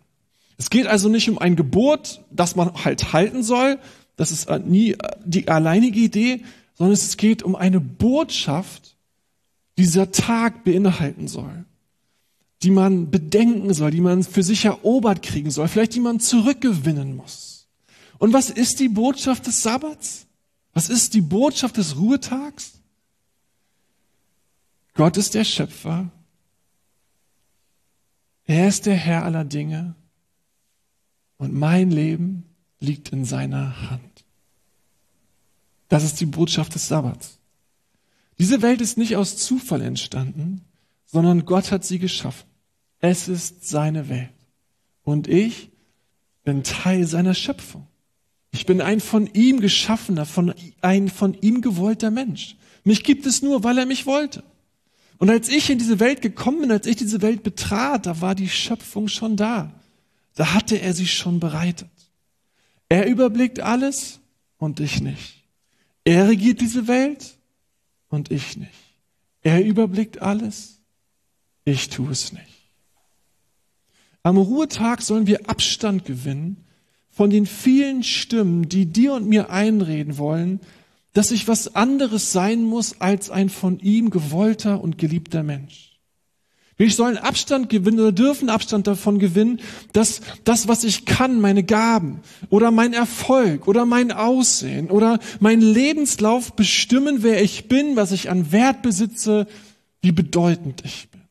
Es 0.57 0.69
geht 0.69 0.87
also 0.87 1.09
nicht 1.09 1.29
um 1.29 1.37
ein 1.37 1.55
Gebot, 1.55 2.21
das 2.31 2.55
man 2.55 2.73
halt 2.83 3.13
halten 3.13 3.43
soll. 3.43 3.79
Das 4.17 4.31
ist 4.31 4.49
nie 4.65 4.95
die 5.25 5.47
alleinige 5.47 5.99
Idee, 5.99 6.43
sondern 6.75 6.93
es 6.93 7.17
geht 7.17 7.43
um 7.43 7.55
eine 7.55 7.79
Botschaft, 7.79 8.89
die 8.89 8.91
dieser 9.81 10.11
Tag 10.11 10.63
beinhalten 10.63 11.27
soll, 11.27 11.65
die 12.61 12.69
man 12.69 13.09
bedenken 13.09 13.73
soll, 13.73 13.89
die 13.89 14.01
man 14.01 14.23
für 14.23 14.43
sich 14.43 14.65
erobert 14.65 15.23
kriegen 15.23 15.49
soll, 15.49 15.67
vielleicht 15.67 15.95
die 15.95 15.99
man 15.99 16.19
zurückgewinnen 16.19 17.15
muss. 17.15 17.67
Und 18.19 18.33
was 18.33 18.51
ist 18.51 18.79
die 18.79 18.89
Botschaft 18.89 19.47
des 19.47 19.63
Sabbats? 19.63 20.27
Was 20.73 20.89
ist 20.89 21.13
die 21.13 21.21
Botschaft 21.21 21.77
des 21.77 21.97
Ruhetags? 21.97 22.79
Gott 24.93 25.17
ist 25.17 25.33
der 25.33 25.43
Schöpfer. 25.43 26.09
Er 28.45 28.67
ist 28.67 28.85
der 28.85 28.95
Herr 28.95 29.23
aller 29.23 29.45
Dinge. 29.45 29.95
Und 31.37 31.53
mein 31.53 31.91
Leben 31.91 32.45
liegt 32.79 33.09
in 33.09 33.25
seiner 33.25 33.89
Hand. 33.89 34.25
Das 35.87 36.03
ist 36.03 36.19
die 36.19 36.25
Botschaft 36.25 36.75
des 36.75 36.87
Sabbats. 36.87 37.37
Diese 38.37 38.61
Welt 38.61 38.81
ist 38.81 38.97
nicht 38.97 39.15
aus 39.15 39.37
Zufall 39.37 39.81
entstanden, 39.81 40.61
sondern 41.05 41.45
Gott 41.45 41.71
hat 41.71 41.83
sie 41.83 41.99
geschaffen. 41.99 42.47
Es 42.99 43.27
ist 43.27 43.67
seine 43.67 44.07
Welt. 44.07 44.29
Und 45.03 45.27
ich 45.27 45.71
bin 46.43 46.63
Teil 46.63 47.05
seiner 47.05 47.33
Schöpfung. 47.33 47.87
Ich 48.51 48.65
bin 48.65 48.81
ein 48.81 48.99
von 48.99 49.27
ihm 49.33 49.61
geschaffener, 49.61 50.25
von, 50.25 50.53
ein 50.81 51.09
von 51.09 51.37
ihm 51.41 51.61
gewollter 51.61 52.11
Mensch. 52.11 52.55
Mich 52.83 53.03
gibt 53.03 53.25
es 53.25 53.41
nur, 53.41 53.63
weil 53.63 53.77
er 53.77 53.85
mich 53.85 54.05
wollte. 54.05 54.43
Und 55.17 55.29
als 55.29 55.49
ich 55.49 55.69
in 55.69 55.77
diese 55.77 55.99
Welt 55.99 56.21
gekommen 56.21 56.61
bin, 56.61 56.71
als 56.71 56.87
ich 56.87 56.95
diese 56.95 57.21
Welt 57.21 57.43
betrat, 57.43 58.05
da 58.05 58.21
war 58.21 58.35
die 58.35 58.49
Schöpfung 58.49 59.07
schon 59.07 59.37
da. 59.37 59.71
Da 60.35 60.53
hatte 60.53 60.81
er 60.81 60.93
sich 60.93 61.13
schon 61.13 61.39
bereitet. 61.39 61.89
Er 62.89 63.07
überblickt 63.07 63.59
alles 63.59 64.19
und 64.57 64.79
ich 64.79 65.01
nicht. 65.01 65.43
Er 66.03 66.27
regiert 66.27 66.59
diese 66.59 66.87
Welt 66.87 67.37
und 68.09 68.31
ich 68.31 68.57
nicht. 68.57 68.71
Er 69.43 69.63
überblickt 69.63 70.21
alles, 70.21 70.79
ich 71.63 71.89
tue 71.89 72.11
es 72.11 72.33
nicht. 72.33 72.69
Am 74.23 74.37
Ruhetag 74.37 75.01
sollen 75.01 75.27
wir 75.27 75.49
Abstand 75.49 76.05
gewinnen 76.05 76.65
von 77.21 77.29
den 77.29 77.45
vielen 77.45 78.01
Stimmen, 78.01 78.67
die 78.67 78.87
dir 78.87 79.13
und 79.13 79.29
mir 79.29 79.51
einreden 79.51 80.17
wollen, 80.17 80.59
dass 81.13 81.29
ich 81.29 81.47
was 81.47 81.75
anderes 81.75 82.31
sein 82.31 82.63
muss 82.63 82.99
als 82.99 83.29
ein 83.29 83.49
von 83.49 83.77
ihm 83.77 84.09
gewollter 84.09 84.81
und 84.81 84.97
geliebter 84.97 85.43
Mensch. 85.43 85.99
Wir 86.77 86.89
sollen 86.89 87.17
Abstand 87.19 87.69
gewinnen 87.69 87.99
oder 87.99 88.11
dürfen 88.11 88.49
Abstand 88.49 88.87
davon 88.87 89.19
gewinnen, 89.19 89.59
dass 89.93 90.21
das, 90.45 90.67
was 90.67 90.83
ich 90.83 91.05
kann, 91.05 91.39
meine 91.39 91.61
Gaben 91.61 92.21
oder 92.49 92.71
mein 92.71 92.91
Erfolg 92.91 93.67
oder 93.67 93.85
mein 93.85 94.11
Aussehen 94.11 94.89
oder 94.89 95.19
mein 95.39 95.61
Lebenslauf 95.61 96.53
bestimmen, 96.53 97.21
wer 97.21 97.43
ich 97.43 97.67
bin, 97.67 97.95
was 97.95 98.11
ich 98.11 98.31
an 98.31 98.51
Wert 98.51 98.81
besitze, 98.81 99.45
wie 100.01 100.11
bedeutend 100.11 100.81
ich 100.83 101.07
bin. 101.11 101.21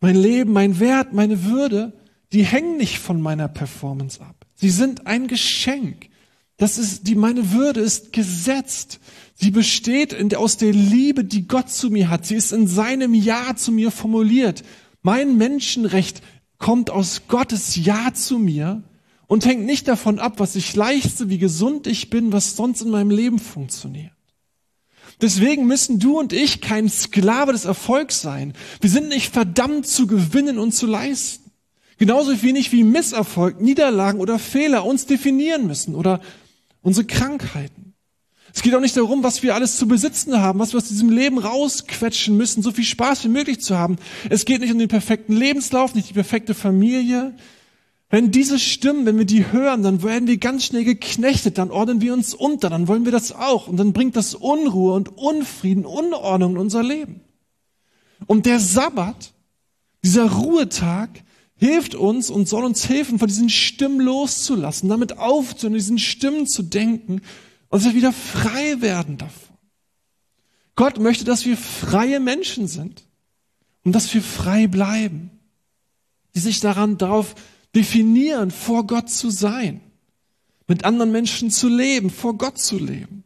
Mein 0.00 0.16
Leben, 0.16 0.52
mein 0.52 0.80
Wert, 0.80 1.12
meine 1.12 1.44
Würde, 1.44 1.92
die 2.32 2.44
hängen 2.44 2.76
nicht 2.76 2.98
von 2.98 3.20
meiner 3.20 3.48
Performance 3.48 4.20
ab. 4.20 4.46
Sie 4.54 4.70
sind 4.70 5.06
ein 5.06 5.26
Geschenk. 5.26 6.08
Das 6.56 6.76
ist, 6.76 7.06
die, 7.06 7.14
meine 7.14 7.52
Würde 7.52 7.80
ist 7.80 8.12
gesetzt. 8.12 9.00
Sie 9.34 9.50
besteht 9.50 10.12
in, 10.12 10.34
aus 10.34 10.58
der 10.58 10.72
Liebe, 10.72 11.24
die 11.24 11.48
Gott 11.48 11.70
zu 11.70 11.90
mir 11.90 12.10
hat. 12.10 12.26
Sie 12.26 12.34
ist 12.34 12.52
in 12.52 12.66
seinem 12.66 13.14
Ja 13.14 13.56
zu 13.56 13.72
mir 13.72 13.90
formuliert. 13.90 14.62
Mein 15.02 15.38
Menschenrecht 15.38 16.20
kommt 16.58 16.90
aus 16.90 17.22
Gottes 17.26 17.76
Ja 17.76 18.12
zu 18.12 18.38
mir 18.38 18.82
und 19.26 19.46
hängt 19.46 19.64
nicht 19.64 19.88
davon 19.88 20.18
ab, 20.18 20.34
was 20.36 20.56
ich 20.56 20.76
leiste, 20.76 21.30
wie 21.30 21.38
gesund 21.38 21.86
ich 21.86 22.10
bin, 22.10 22.32
was 22.32 22.56
sonst 22.56 22.82
in 22.82 22.90
meinem 22.90 23.10
Leben 23.10 23.38
funktioniert. 23.38 24.12
Deswegen 25.22 25.66
müssen 25.66 25.98
du 25.98 26.18
und 26.18 26.32
ich 26.32 26.60
kein 26.60 26.88
Sklave 26.88 27.52
des 27.52 27.64
Erfolgs 27.64 28.20
sein. 28.20 28.54
Wir 28.80 28.90
sind 28.90 29.08
nicht 29.08 29.32
verdammt 29.32 29.86
zu 29.86 30.06
gewinnen 30.06 30.58
und 30.58 30.72
zu 30.72 30.86
leisten. 30.86 31.39
Genauso 32.00 32.40
wenig 32.42 32.72
wie 32.72 32.82
Misserfolg, 32.82 33.60
Niederlagen 33.60 34.20
oder 34.20 34.38
Fehler 34.38 34.86
uns 34.86 35.04
definieren 35.04 35.66
müssen 35.66 35.94
oder 35.94 36.22
unsere 36.80 37.06
Krankheiten. 37.06 37.92
Es 38.54 38.62
geht 38.62 38.74
auch 38.74 38.80
nicht 38.80 38.96
darum, 38.96 39.22
was 39.22 39.42
wir 39.42 39.54
alles 39.54 39.76
zu 39.76 39.86
besitzen 39.86 40.40
haben, 40.40 40.60
was 40.60 40.72
wir 40.72 40.78
aus 40.78 40.88
diesem 40.88 41.10
Leben 41.10 41.36
rausquetschen 41.36 42.38
müssen, 42.38 42.62
so 42.62 42.72
viel 42.72 42.84
Spaß 42.84 43.24
wie 43.24 43.28
möglich 43.28 43.60
zu 43.60 43.76
haben. 43.76 43.96
Es 44.30 44.46
geht 44.46 44.62
nicht 44.62 44.72
um 44.72 44.78
den 44.78 44.88
perfekten 44.88 45.34
Lebenslauf, 45.34 45.94
nicht 45.94 46.08
die 46.08 46.14
perfekte 46.14 46.54
Familie. 46.54 47.34
Wenn 48.08 48.30
diese 48.30 48.58
Stimmen, 48.58 49.04
wenn 49.04 49.18
wir 49.18 49.26
die 49.26 49.52
hören, 49.52 49.82
dann 49.82 50.02
werden 50.02 50.26
wir 50.26 50.38
ganz 50.38 50.64
schnell 50.64 50.84
geknechtet, 50.84 51.58
dann 51.58 51.70
ordnen 51.70 52.00
wir 52.00 52.14
uns 52.14 52.32
unter, 52.32 52.70
dann 52.70 52.88
wollen 52.88 53.04
wir 53.04 53.12
das 53.12 53.32
auch. 53.32 53.68
Und 53.68 53.76
dann 53.76 53.92
bringt 53.92 54.16
das 54.16 54.34
Unruhe 54.34 54.94
und 54.94 55.18
Unfrieden, 55.18 55.84
Unordnung 55.84 56.52
in 56.52 56.58
unser 56.58 56.82
Leben. 56.82 57.20
Und 58.26 58.46
der 58.46 58.58
Sabbat, 58.58 59.34
dieser 60.02 60.30
Ruhetag, 60.30 61.10
hilft 61.60 61.94
uns 61.94 62.30
und 62.30 62.48
soll 62.48 62.64
uns 62.64 62.88
helfen, 62.88 63.18
von 63.18 63.28
diesen 63.28 63.50
Stimmen 63.50 64.00
loszulassen, 64.00 64.88
damit 64.88 65.18
aufzuhören, 65.18 65.74
diesen 65.74 65.98
Stimmen 65.98 66.46
zu 66.46 66.62
denken 66.62 67.20
und 67.68 67.82
dass 67.82 67.84
wir 67.84 67.94
wieder 67.94 68.14
frei 68.14 68.80
werden 68.80 69.18
davon. 69.18 69.54
Gott 70.74 70.98
möchte, 70.98 71.26
dass 71.26 71.44
wir 71.44 71.58
freie 71.58 72.18
Menschen 72.18 72.66
sind 72.66 73.04
und 73.84 73.92
dass 73.92 74.12
wir 74.14 74.22
frei 74.22 74.68
bleiben, 74.68 75.30
die 76.34 76.40
sich 76.40 76.60
daran 76.60 76.96
darauf 76.96 77.34
definieren, 77.74 78.50
vor 78.50 78.86
Gott 78.86 79.10
zu 79.10 79.28
sein, 79.28 79.82
mit 80.66 80.86
anderen 80.86 81.12
Menschen 81.12 81.50
zu 81.50 81.68
leben, 81.68 82.08
vor 82.08 82.38
Gott 82.38 82.58
zu 82.58 82.78
leben, 82.78 83.22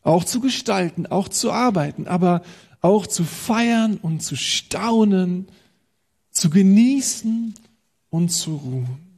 auch 0.00 0.24
zu 0.24 0.40
gestalten, 0.40 1.06
auch 1.06 1.28
zu 1.28 1.52
arbeiten, 1.52 2.06
aber 2.06 2.42
auch 2.80 3.06
zu 3.06 3.24
feiern 3.24 3.98
und 4.00 4.22
zu 4.22 4.36
staunen 4.36 5.48
zu 6.38 6.50
genießen 6.50 7.54
und 8.10 8.28
zu 8.30 8.54
ruhen. 8.56 9.08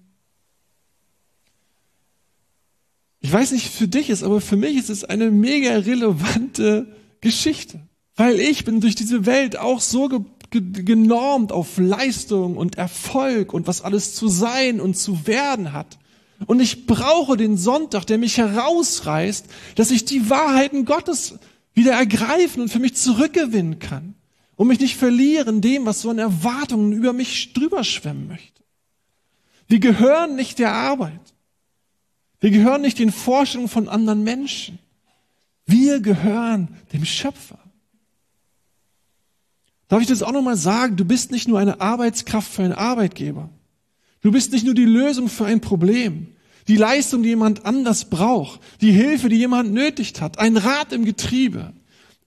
Ich 3.21 3.31
weiß 3.31 3.53
nicht, 3.53 3.69
für 3.69 3.87
dich 3.87 4.09
ist, 4.09 4.23
aber 4.23 4.41
für 4.41 4.57
mich 4.57 4.77
ist 4.77 4.89
es 4.89 5.05
eine 5.05 5.31
mega 5.31 5.77
relevante 5.77 6.97
Geschichte, 7.21 7.81
weil 8.17 8.41
ich 8.41 8.65
bin 8.65 8.81
durch 8.81 8.95
diese 8.95 9.27
Welt 9.27 9.59
auch 9.59 9.81
so 9.81 10.09
ge 10.09 10.21
ge 10.51 10.83
genormt 10.83 11.53
auf 11.53 11.79
Leistung 11.79 12.57
und 12.57 12.77
Erfolg 12.77 13.53
und 13.53 13.69
was 13.69 13.83
alles 13.83 14.15
zu 14.15 14.27
sein 14.29 14.81
und 14.81 14.97
zu 14.97 15.27
werden 15.27 15.73
hat. 15.73 15.99
Und 16.47 16.61
ich 16.61 16.87
brauche 16.87 17.37
den 17.37 17.59
Sonntag, 17.59 18.07
der 18.07 18.19
mich 18.19 18.39
herausreißt, 18.39 19.47
dass 19.77 19.91
ich 19.91 20.07
die 20.07 20.29
Wahrheiten 20.31 20.87
Gottes 20.87 21.35
wieder 21.75 21.93
ergreifen 21.93 22.63
und 22.63 22.69
für 22.71 22.81
mich 22.81 22.97
zurückgewinnen 22.97 23.79
kann 23.79 24.15
und 24.61 24.67
mich 24.67 24.79
nicht 24.79 24.97
verlieren 24.97 25.63
dem, 25.63 25.87
was 25.87 26.03
so 26.03 26.11
an 26.11 26.19
Erwartungen 26.19 26.93
über 26.93 27.15
mich 27.15 27.55
drüber 27.55 27.83
schwemmen 27.83 28.29
möchte. 28.29 28.63
Wir 29.69 29.79
gehören 29.79 30.37
nicht 30.37 30.59
der 30.59 30.75
Arbeit. 30.75 31.33
Wir 32.41 32.51
gehören 32.51 32.83
nicht 32.83 32.99
den 32.99 33.11
Vorstellungen 33.11 33.71
von 33.71 33.89
anderen 33.89 34.23
Menschen. 34.23 34.79
Wir 35.65 36.01
gehören 36.01 36.77
dem 36.93 37.07
Schöpfer. 37.07 37.59
Darf 39.89 40.03
ich 40.03 40.09
das 40.09 40.23
auch 40.23 40.33
nochmal 40.33 40.59
sagen? 40.59 40.95
Du 40.95 41.07
bist 41.07 41.31
nicht 41.31 41.49
nur 41.49 41.59
eine 41.59 41.81
Arbeitskraft 41.81 42.53
für 42.53 42.63
einen 42.63 42.75
Arbeitgeber. 42.75 43.49
Du 44.21 44.31
bist 44.31 44.53
nicht 44.53 44.67
nur 44.67 44.75
die 44.75 44.85
Lösung 44.85 45.31
für 45.31 45.47
ein 45.47 45.63
Problem, 45.63 46.37
die 46.69 46.77
Leistung, 46.77 47.23
die 47.23 47.31
jemand 47.31 47.65
anders 47.65 48.11
braucht, 48.11 48.61
die 48.83 48.93
Hilfe, 48.93 49.31
die 49.31 49.37
jemand 49.37 49.73
nötigt 49.73 50.21
hat, 50.21 50.39
ein 50.39 50.59
Rad 50.59 50.93
im 50.93 51.07
Getriebe. 51.07 51.73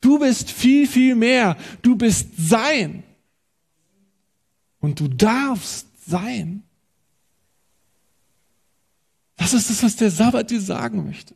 Du 0.04 0.20
bist 0.20 0.52
viel, 0.52 0.86
viel 0.86 1.16
mehr. 1.16 1.58
Du 1.82 1.96
bist 1.96 2.28
sein. 2.38 3.04
Und 4.82 5.00
du 5.00 5.08
darfst 5.08 5.88
sein. 6.06 6.64
Das 9.38 9.54
ist 9.54 9.70
das, 9.70 9.82
was 9.82 9.96
der 9.96 10.12
Sabbat 10.12 10.52
dir 10.52 10.60
sagen 10.60 11.06
möchte. 11.06 11.36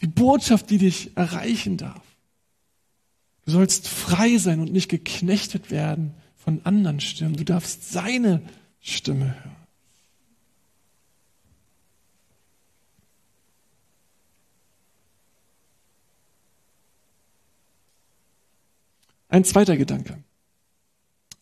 Die 0.00 0.06
Botschaft, 0.06 0.70
die 0.70 0.78
dich 0.78 1.14
erreichen 1.14 1.76
darf. 1.76 2.02
Du 3.44 3.52
sollst 3.52 3.86
frei 3.86 4.38
sein 4.38 4.60
und 4.60 4.72
nicht 4.72 4.88
geknechtet 4.88 5.70
werden 5.70 6.14
von 6.36 6.64
anderen 6.64 7.00
Stimmen. 7.00 7.36
Du 7.36 7.44
darfst 7.44 7.92
seine 7.92 8.40
Stimme 8.80 9.36
hören. 9.44 9.57
Ein 19.28 19.44
zweiter 19.44 19.76
Gedanke. 19.76 20.18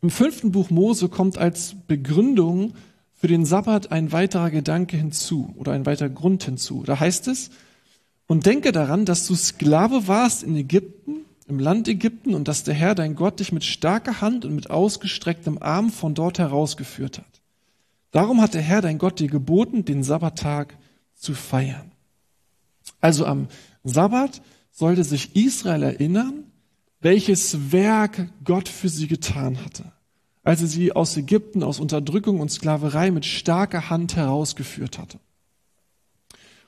Im 0.02 0.10
fünften 0.10 0.52
Buch 0.52 0.70
Mose 0.70 1.08
kommt 1.08 1.38
als 1.38 1.74
Begründung 1.86 2.74
für 3.14 3.28
den 3.28 3.44
Sabbat 3.44 3.92
ein 3.92 4.12
weiterer 4.12 4.50
Gedanke 4.50 4.96
hinzu 4.96 5.54
oder 5.56 5.72
ein 5.72 5.86
weiterer 5.86 6.10
Grund 6.10 6.44
hinzu. 6.44 6.82
Da 6.84 7.00
heißt 7.00 7.28
es, 7.28 7.50
und 8.26 8.44
denke 8.44 8.72
daran, 8.72 9.04
dass 9.04 9.26
du 9.26 9.34
Sklave 9.34 10.08
warst 10.08 10.42
in 10.42 10.56
Ägypten 10.56 11.26
im 11.48 11.58
Land 11.58 11.88
Ägypten 11.88 12.34
und 12.34 12.48
dass 12.48 12.64
der 12.64 12.74
Herr 12.74 12.94
dein 12.94 13.14
Gott 13.14 13.40
dich 13.40 13.52
mit 13.52 13.64
starker 13.64 14.20
Hand 14.20 14.44
und 14.44 14.54
mit 14.54 14.70
ausgestrecktem 14.70 15.58
Arm 15.62 15.90
von 15.90 16.14
dort 16.14 16.38
herausgeführt 16.38 17.18
hat. 17.18 17.40
Darum 18.10 18.40
hat 18.40 18.54
der 18.54 18.62
Herr 18.62 18.82
dein 18.82 18.98
Gott 18.98 19.20
dir 19.20 19.28
geboten, 19.28 19.84
den 19.84 20.02
Sabbattag 20.02 20.76
zu 21.14 21.34
feiern. 21.34 21.92
Also 23.00 23.26
am 23.26 23.48
Sabbat 23.84 24.42
sollte 24.72 25.04
sich 25.04 25.36
Israel 25.36 25.82
erinnern, 25.82 26.45
welches 27.06 27.70
Werk 27.70 28.30
Gott 28.42 28.68
für 28.68 28.88
sie 28.88 29.06
getan 29.06 29.64
hatte, 29.64 29.92
als 30.42 30.60
er 30.60 30.66
sie 30.66 30.90
aus 30.90 31.16
Ägypten, 31.16 31.62
aus 31.62 31.78
Unterdrückung 31.78 32.40
und 32.40 32.50
Sklaverei 32.50 33.12
mit 33.12 33.24
starker 33.24 33.90
Hand 33.90 34.16
herausgeführt 34.16 34.98
hatte. 34.98 35.20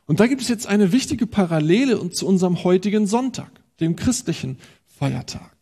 Und 0.07 0.21
da 0.21 0.29
gibt 0.29 0.41
es 0.41 0.47
jetzt 0.47 0.69
eine 0.69 0.93
wichtige 0.93 1.27
Parallele 1.27 2.09
zu 2.11 2.25
unserem 2.25 2.63
heutigen 2.63 3.09
Sonntag, 3.09 3.51
dem 3.81 3.97
christlichen 3.97 4.59
Feiertag. 4.87 5.57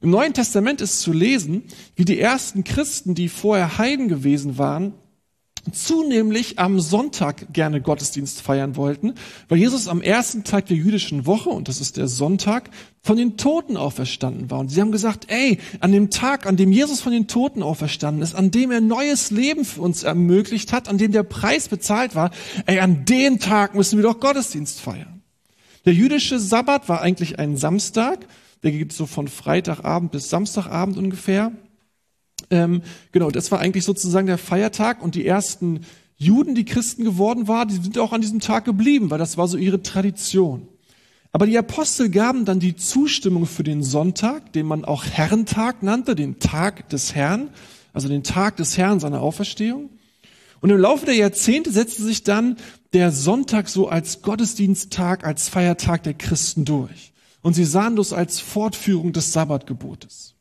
Im 0.00 0.08
Neuen 0.08 0.32
Testament 0.32 0.80
ist 0.80 1.00
zu 1.00 1.12
lesen, 1.12 1.64
wie 1.94 2.06
die 2.06 2.18
ersten 2.18 2.64
Christen, 2.64 3.14
die 3.14 3.28
vorher 3.28 3.76
Heiden 3.76 4.08
gewesen 4.08 4.56
waren, 4.56 4.94
zunehmlich 5.72 6.58
am 6.58 6.80
Sonntag 6.80 7.52
gerne 7.52 7.80
Gottesdienst 7.80 8.40
feiern 8.40 8.76
wollten, 8.76 9.14
weil 9.48 9.58
Jesus 9.58 9.88
am 9.88 10.02
ersten 10.02 10.44
Tag 10.44 10.66
der 10.66 10.76
jüdischen 10.76 11.26
Woche, 11.26 11.50
und 11.50 11.68
das 11.68 11.80
ist 11.80 11.96
der 11.96 12.08
Sonntag, 12.08 12.70
von 13.02 13.16
den 13.16 13.36
Toten 13.36 13.76
auferstanden 13.76 14.50
war. 14.50 14.58
Und 14.58 14.68
sie 14.68 14.80
haben 14.80 14.92
gesagt, 14.92 15.26
ey, 15.30 15.58
an 15.80 15.92
dem 15.92 16.10
Tag, 16.10 16.46
an 16.46 16.56
dem 16.56 16.72
Jesus 16.72 17.00
von 17.00 17.12
den 17.12 17.28
Toten 17.28 17.62
auferstanden 17.62 18.22
ist, 18.22 18.34
an 18.34 18.50
dem 18.50 18.70
er 18.70 18.80
neues 18.80 19.30
Leben 19.30 19.64
für 19.64 19.80
uns 19.80 20.02
ermöglicht 20.02 20.72
hat, 20.72 20.88
an 20.88 20.98
dem 20.98 21.12
der 21.12 21.22
Preis 21.22 21.68
bezahlt 21.68 22.14
war, 22.14 22.30
ey, 22.66 22.80
an 22.80 23.04
dem 23.04 23.38
Tag 23.38 23.74
müssen 23.74 23.98
wir 23.98 24.02
doch 24.02 24.20
Gottesdienst 24.20 24.80
feiern. 24.80 25.22
Der 25.84 25.94
jüdische 25.94 26.38
Sabbat 26.38 26.88
war 26.88 27.00
eigentlich 27.00 27.38
ein 27.38 27.56
Samstag, 27.56 28.26
der 28.62 28.72
geht 28.72 28.92
so 28.92 29.06
von 29.06 29.28
Freitagabend 29.28 30.10
bis 30.10 30.28
Samstagabend 30.28 30.98
ungefähr. 30.98 31.52
Ähm, 32.50 32.82
genau, 33.12 33.30
das 33.30 33.50
war 33.50 33.60
eigentlich 33.60 33.84
sozusagen 33.84 34.26
der 34.26 34.38
Feiertag 34.38 35.02
und 35.02 35.14
die 35.14 35.26
ersten 35.26 35.80
Juden, 36.16 36.54
die 36.54 36.64
Christen 36.64 37.04
geworden 37.04 37.46
waren, 37.46 37.68
die 37.68 37.76
sind 37.76 37.98
auch 37.98 38.12
an 38.12 38.20
diesem 38.20 38.40
Tag 38.40 38.64
geblieben, 38.64 39.10
weil 39.10 39.18
das 39.18 39.36
war 39.36 39.46
so 39.46 39.56
ihre 39.56 39.82
Tradition. 39.82 40.66
Aber 41.30 41.46
die 41.46 41.58
Apostel 41.58 42.08
gaben 42.08 42.44
dann 42.44 42.58
die 42.58 42.74
Zustimmung 42.74 43.46
für 43.46 43.62
den 43.62 43.82
Sonntag, 43.82 44.52
den 44.52 44.66
man 44.66 44.84
auch 44.84 45.04
Herrentag 45.04 45.82
nannte, 45.82 46.14
den 46.14 46.38
Tag 46.40 46.88
des 46.88 47.14
Herrn, 47.14 47.50
also 47.92 48.08
den 48.08 48.24
Tag 48.24 48.56
des 48.56 48.78
Herrn 48.78 48.98
seiner 48.98 49.20
Auferstehung. 49.20 49.90
Und 50.60 50.70
im 50.70 50.78
Laufe 50.78 51.06
der 51.06 51.14
Jahrzehnte 51.14 51.70
setzte 51.70 52.02
sich 52.02 52.24
dann 52.24 52.56
der 52.92 53.12
Sonntag 53.12 53.68
so 53.68 53.88
als 53.88 54.22
Gottesdiensttag, 54.22 55.24
als 55.24 55.48
Feiertag 55.48 56.02
der 56.02 56.14
Christen 56.14 56.64
durch. 56.64 57.12
Und 57.42 57.54
sie 57.54 57.64
sahen 57.64 57.94
das 57.94 58.12
als 58.12 58.40
Fortführung 58.40 59.12
des 59.12 59.32
Sabbatgebotes. 59.32 60.34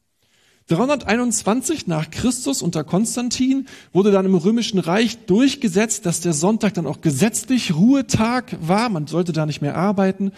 321 0.67 1.87
nach 1.87 2.11
Christus 2.11 2.61
unter 2.61 2.83
Konstantin 2.83 3.67
wurde 3.93 4.11
dann 4.11 4.25
im 4.25 4.35
Römischen 4.35 4.79
Reich 4.79 5.25
durchgesetzt, 5.25 6.05
dass 6.05 6.19
der 6.19 6.33
Sonntag 6.33 6.73
dann 6.73 6.85
auch 6.85 6.99
gesetzlich 6.99 7.73
Ruhetag 7.73 8.57
war. 8.61 8.89
Man 8.89 9.07
sollte 9.07 9.31
da 9.31 9.45
nicht 9.45 9.61
mehr 9.61 9.77
arbeiten 9.77 10.33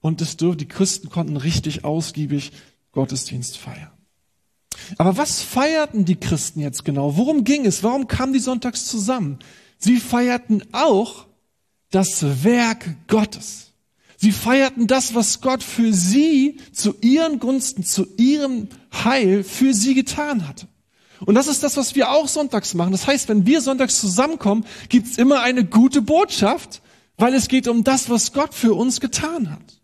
und 0.00 0.20
es 0.20 0.36
dürfte, 0.36 0.58
die 0.58 0.68
Christen 0.68 1.10
konnten 1.10 1.36
richtig 1.36 1.84
ausgiebig 1.84 2.52
Gottesdienst 2.92 3.58
feiern. 3.58 3.90
Aber 4.98 5.16
was 5.16 5.42
feierten 5.42 6.04
die 6.04 6.16
Christen 6.16 6.60
jetzt 6.60 6.84
genau? 6.84 7.16
Worum 7.16 7.44
ging 7.44 7.66
es? 7.66 7.82
Warum 7.82 8.06
kamen 8.06 8.32
die 8.32 8.38
sonntags 8.38 8.86
zusammen? 8.86 9.38
Sie 9.78 9.98
feierten 9.98 10.62
auch 10.72 11.26
das 11.90 12.44
Werk 12.44 12.96
Gottes. 13.08 13.72
Sie 14.16 14.32
feierten 14.32 14.86
das, 14.86 15.14
was 15.16 15.40
Gott 15.40 15.64
für 15.64 15.92
sie 15.92 16.60
zu 16.72 16.94
ihren 17.00 17.40
Gunsten, 17.40 17.82
zu 17.82 18.06
ihrem 18.16 18.68
Heil 18.92 19.44
für 19.44 19.74
sie 19.74 19.94
getan 19.94 20.46
hatte. 20.46 20.68
Und 21.24 21.34
das 21.34 21.46
ist 21.46 21.62
das, 21.62 21.76
was 21.76 21.94
wir 21.94 22.10
auch 22.10 22.28
sonntags 22.28 22.74
machen. 22.74 22.92
Das 22.92 23.06
heißt, 23.06 23.28
wenn 23.28 23.46
wir 23.46 23.60
sonntags 23.60 24.00
zusammenkommen, 24.00 24.64
gibt's 24.88 25.18
immer 25.18 25.40
eine 25.42 25.64
gute 25.64 26.02
Botschaft, 26.02 26.82
weil 27.16 27.34
es 27.34 27.48
geht 27.48 27.68
um 27.68 27.84
das, 27.84 28.10
was 28.10 28.32
Gott 28.32 28.54
für 28.54 28.74
uns 28.74 29.00
getan 29.00 29.50
hat. 29.50 29.80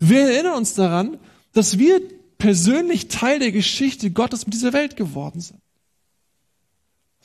Wir 0.00 0.22
erinnern 0.22 0.56
uns 0.56 0.74
daran, 0.74 1.18
dass 1.52 1.78
wir 1.78 2.00
persönlich 2.38 3.08
Teil 3.08 3.38
der 3.38 3.52
Geschichte 3.52 4.10
Gottes 4.10 4.46
mit 4.46 4.54
dieser 4.54 4.72
Welt 4.72 4.96
geworden 4.96 5.40
sind. 5.40 5.60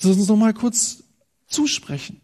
Lass 0.02 0.16
uns 0.16 0.28
noch 0.28 0.38
mal 0.38 0.54
kurz 0.54 1.04
zusprechen. 1.48 2.22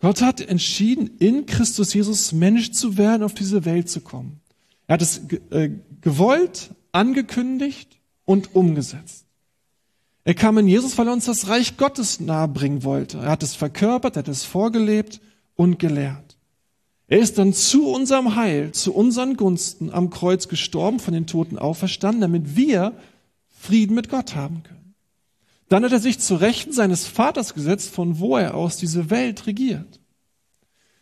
Gott 0.00 0.22
hat 0.22 0.40
entschieden, 0.40 1.16
in 1.18 1.46
Christus 1.46 1.94
Jesus 1.94 2.32
Mensch 2.32 2.72
zu 2.72 2.96
werden, 2.96 3.22
auf 3.22 3.34
diese 3.34 3.64
Welt 3.64 3.88
zu 3.88 4.00
kommen. 4.00 4.40
Er 4.86 4.94
hat 4.94 5.02
es 5.02 5.22
äh, 5.50 5.70
gewollt, 6.00 6.70
angekündigt 6.92 7.98
und 8.24 8.54
umgesetzt. 8.54 9.26
Er 10.24 10.34
kam 10.34 10.58
in 10.58 10.68
Jesus, 10.68 10.98
weil 10.98 11.06
er 11.06 11.14
uns 11.14 11.24
das 11.24 11.48
Reich 11.48 11.76
Gottes 11.78 12.20
nahebringen 12.20 12.84
wollte. 12.84 13.18
Er 13.18 13.30
hat 13.30 13.42
es 13.42 13.54
verkörpert, 13.54 14.16
er 14.16 14.20
hat 14.20 14.28
es 14.28 14.44
vorgelebt 14.44 15.20
und 15.56 15.78
gelehrt. 15.78 16.36
Er 17.06 17.18
ist 17.18 17.38
dann 17.38 17.54
zu 17.54 17.88
unserem 17.88 18.36
Heil, 18.36 18.72
zu 18.72 18.94
unseren 18.94 19.38
Gunsten 19.38 19.90
am 19.90 20.10
Kreuz 20.10 20.48
gestorben, 20.48 21.00
von 21.00 21.14
den 21.14 21.26
Toten 21.26 21.58
auferstanden, 21.58 22.20
damit 22.20 22.56
wir 22.56 22.92
Frieden 23.48 23.94
mit 23.94 24.10
Gott 24.10 24.34
haben 24.34 24.62
können. 24.62 24.94
Dann 25.70 25.84
hat 25.84 25.92
er 25.92 26.00
sich 26.00 26.18
zu 26.18 26.34
Rechten 26.34 26.72
seines 26.72 27.06
Vaters 27.06 27.54
gesetzt, 27.54 27.90
von 27.90 28.18
wo 28.18 28.36
er 28.36 28.54
aus 28.54 28.76
diese 28.76 29.10
Welt 29.10 29.46
regiert. 29.46 30.00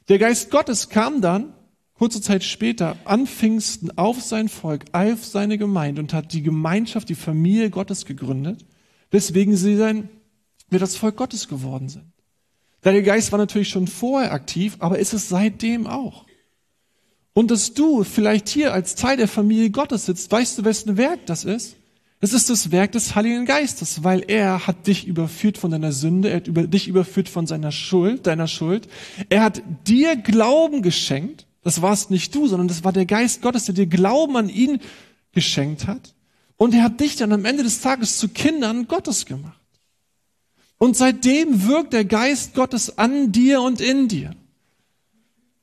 Der 0.09 0.19
Geist 0.19 0.51
Gottes 0.51 0.89
kam 0.89 1.21
dann, 1.21 1.53
kurze 1.99 2.21
Zeit 2.21 2.45
später, 2.45 2.97
an 3.05 3.27
Pfingsten 3.27 3.97
auf 3.97 4.21
sein 4.23 4.49
Volk, 4.49 4.85
auf 4.93 5.25
seine 5.25 5.59
Gemeinde 5.59 6.01
und 6.01 6.13
hat 6.13 6.33
die 6.33 6.43
Gemeinschaft, 6.43 7.09
die 7.09 7.15
Familie 7.15 7.71
Gottes 7.71 8.05
gegründet, 8.05 8.65
weswegen 9.11 9.57
sie 9.57 9.77
dann 9.77 10.09
wir 10.69 10.79
das 10.79 10.97
Volk 10.97 11.17
Gottes 11.17 11.49
geworden 11.49 11.89
sind. 11.89 12.13
Der 12.85 13.03
Geist 13.03 13.33
war 13.33 13.39
natürlich 13.39 13.69
schon 13.69 13.87
vorher 13.87 14.33
aktiv, 14.33 14.77
aber 14.79 14.99
ist 14.99 15.13
es 15.13 15.29
seitdem 15.29 15.87
auch. 15.87 16.25
Und 17.33 17.51
dass 17.51 17.75
du 17.75 18.05
vielleicht 18.05 18.49
hier 18.49 18.73
als 18.73 18.95
Teil 18.95 19.17
der 19.17 19.29
Familie 19.29 19.71
Gottes 19.71 20.07
sitzt, 20.07 20.31
weißt 20.31 20.59
du, 20.59 20.65
wessen 20.65 20.97
Werk 20.97 21.27
das 21.27 21.45
ist? 21.45 21.77
Es 22.21 22.33
ist 22.33 22.49
das 22.49 22.71
Werk 22.71 22.93
des 22.93 23.15
Heiligen 23.15 23.45
Geistes, 23.45 24.03
weil 24.03 24.25
er 24.27 24.67
hat 24.67 24.87
dich 24.87 25.07
überführt 25.07 25.59
von 25.59 25.71
deiner 25.71 25.93
Sünde, 25.93 26.31
er 26.31 26.37
hat 26.37 26.47
über, 26.47 26.67
dich 26.67 26.89
überführt 26.89 27.29
von 27.29 27.47
seiner 27.47 27.73
Schuld, 27.73 28.27
deiner 28.27 28.49
Schuld. 28.49 28.89
Er 29.29 29.43
hat 29.43 29.63
dir 29.87 30.17
Glauben 30.17 30.81
geschenkt. 30.81 31.46
Das 31.67 31.83
warst 31.83 32.13
nicht 32.13 32.33
du, 32.33 32.47
sondern 32.47 32.69
das 32.69 32.85
war 32.85 32.93
der 32.93 33.07
Geist 33.07 33.43
Gottes, 33.43 33.65
der 33.65 33.75
dir 33.75 33.89
Glauben 33.89 34.37
an 34.37 34.49
ihn 34.49 34.79
geschenkt 35.33 35.89
hat. 35.89 36.15
Und 36.57 36.73
er 36.73 36.85
hat 36.85 37.01
dich 37.01 37.17
dann 37.17 37.33
am 37.33 37.45
Ende 37.45 37.65
des 37.65 37.81
Tages 37.81 38.19
zu 38.19 38.29
Kindern 38.29 38.87
Gottes 38.87 39.27
gemacht. 39.27 39.61
Und 40.79 40.97
seitdem 40.97 41.67
wirkt 41.67 41.93
der 41.93 42.05
Geist 42.05 42.55
Gottes 42.55 42.99
an 42.99 43.33
dir 43.33 43.63
und 43.63 43.81
in 43.81 44.07
dir. 44.07 44.37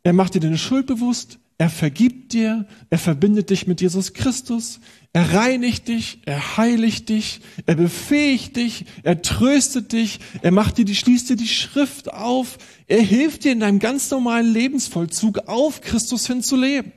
Er 0.04 0.12
macht 0.12 0.34
dir 0.34 0.42
deine 0.42 0.58
Schuld 0.58 0.88
bewusst, 0.88 1.40
er 1.64 1.70
vergibt 1.70 2.34
dir, 2.34 2.66
er 2.90 2.98
verbindet 3.00 3.50
dich 3.50 3.68
mit 3.68 3.80
Jesus 3.80 4.12
Christus, 4.12 4.82
er 5.14 5.34
reinigt 5.34 5.88
dich, 5.88 6.20
er 6.26 6.58
heiligt 6.58 7.08
dich, 7.08 7.40
er 7.66 7.76
befähigt 7.76 8.58
dich, 8.58 8.84
er 9.04 9.22
tröstet 9.22 9.94
dich, 9.94 10.20
er 10.42 10.52
macht 10.52 10.78
dir 10.78 10.84
die, 10.84 10.94
schließt 10.94 11.30
dir 11.30 11.38
die 11.38 11.48
Schrift 11.48 12.12
auf, 12.12 12.58
er 12.88 13.00
hilft 13.00 13.46
dir 13.46 13.54
in 13.54 13.62
deinem 13.62 13.80
ganz 13.80 14.12
normalen 14.12 14.52
Lebensvollzug 14.52 15.48
auf 15.48 15.80
Christus 15.80 16.28
hin 16.28 16.44
zu 16.44 16.58
leben. 16.58 16.92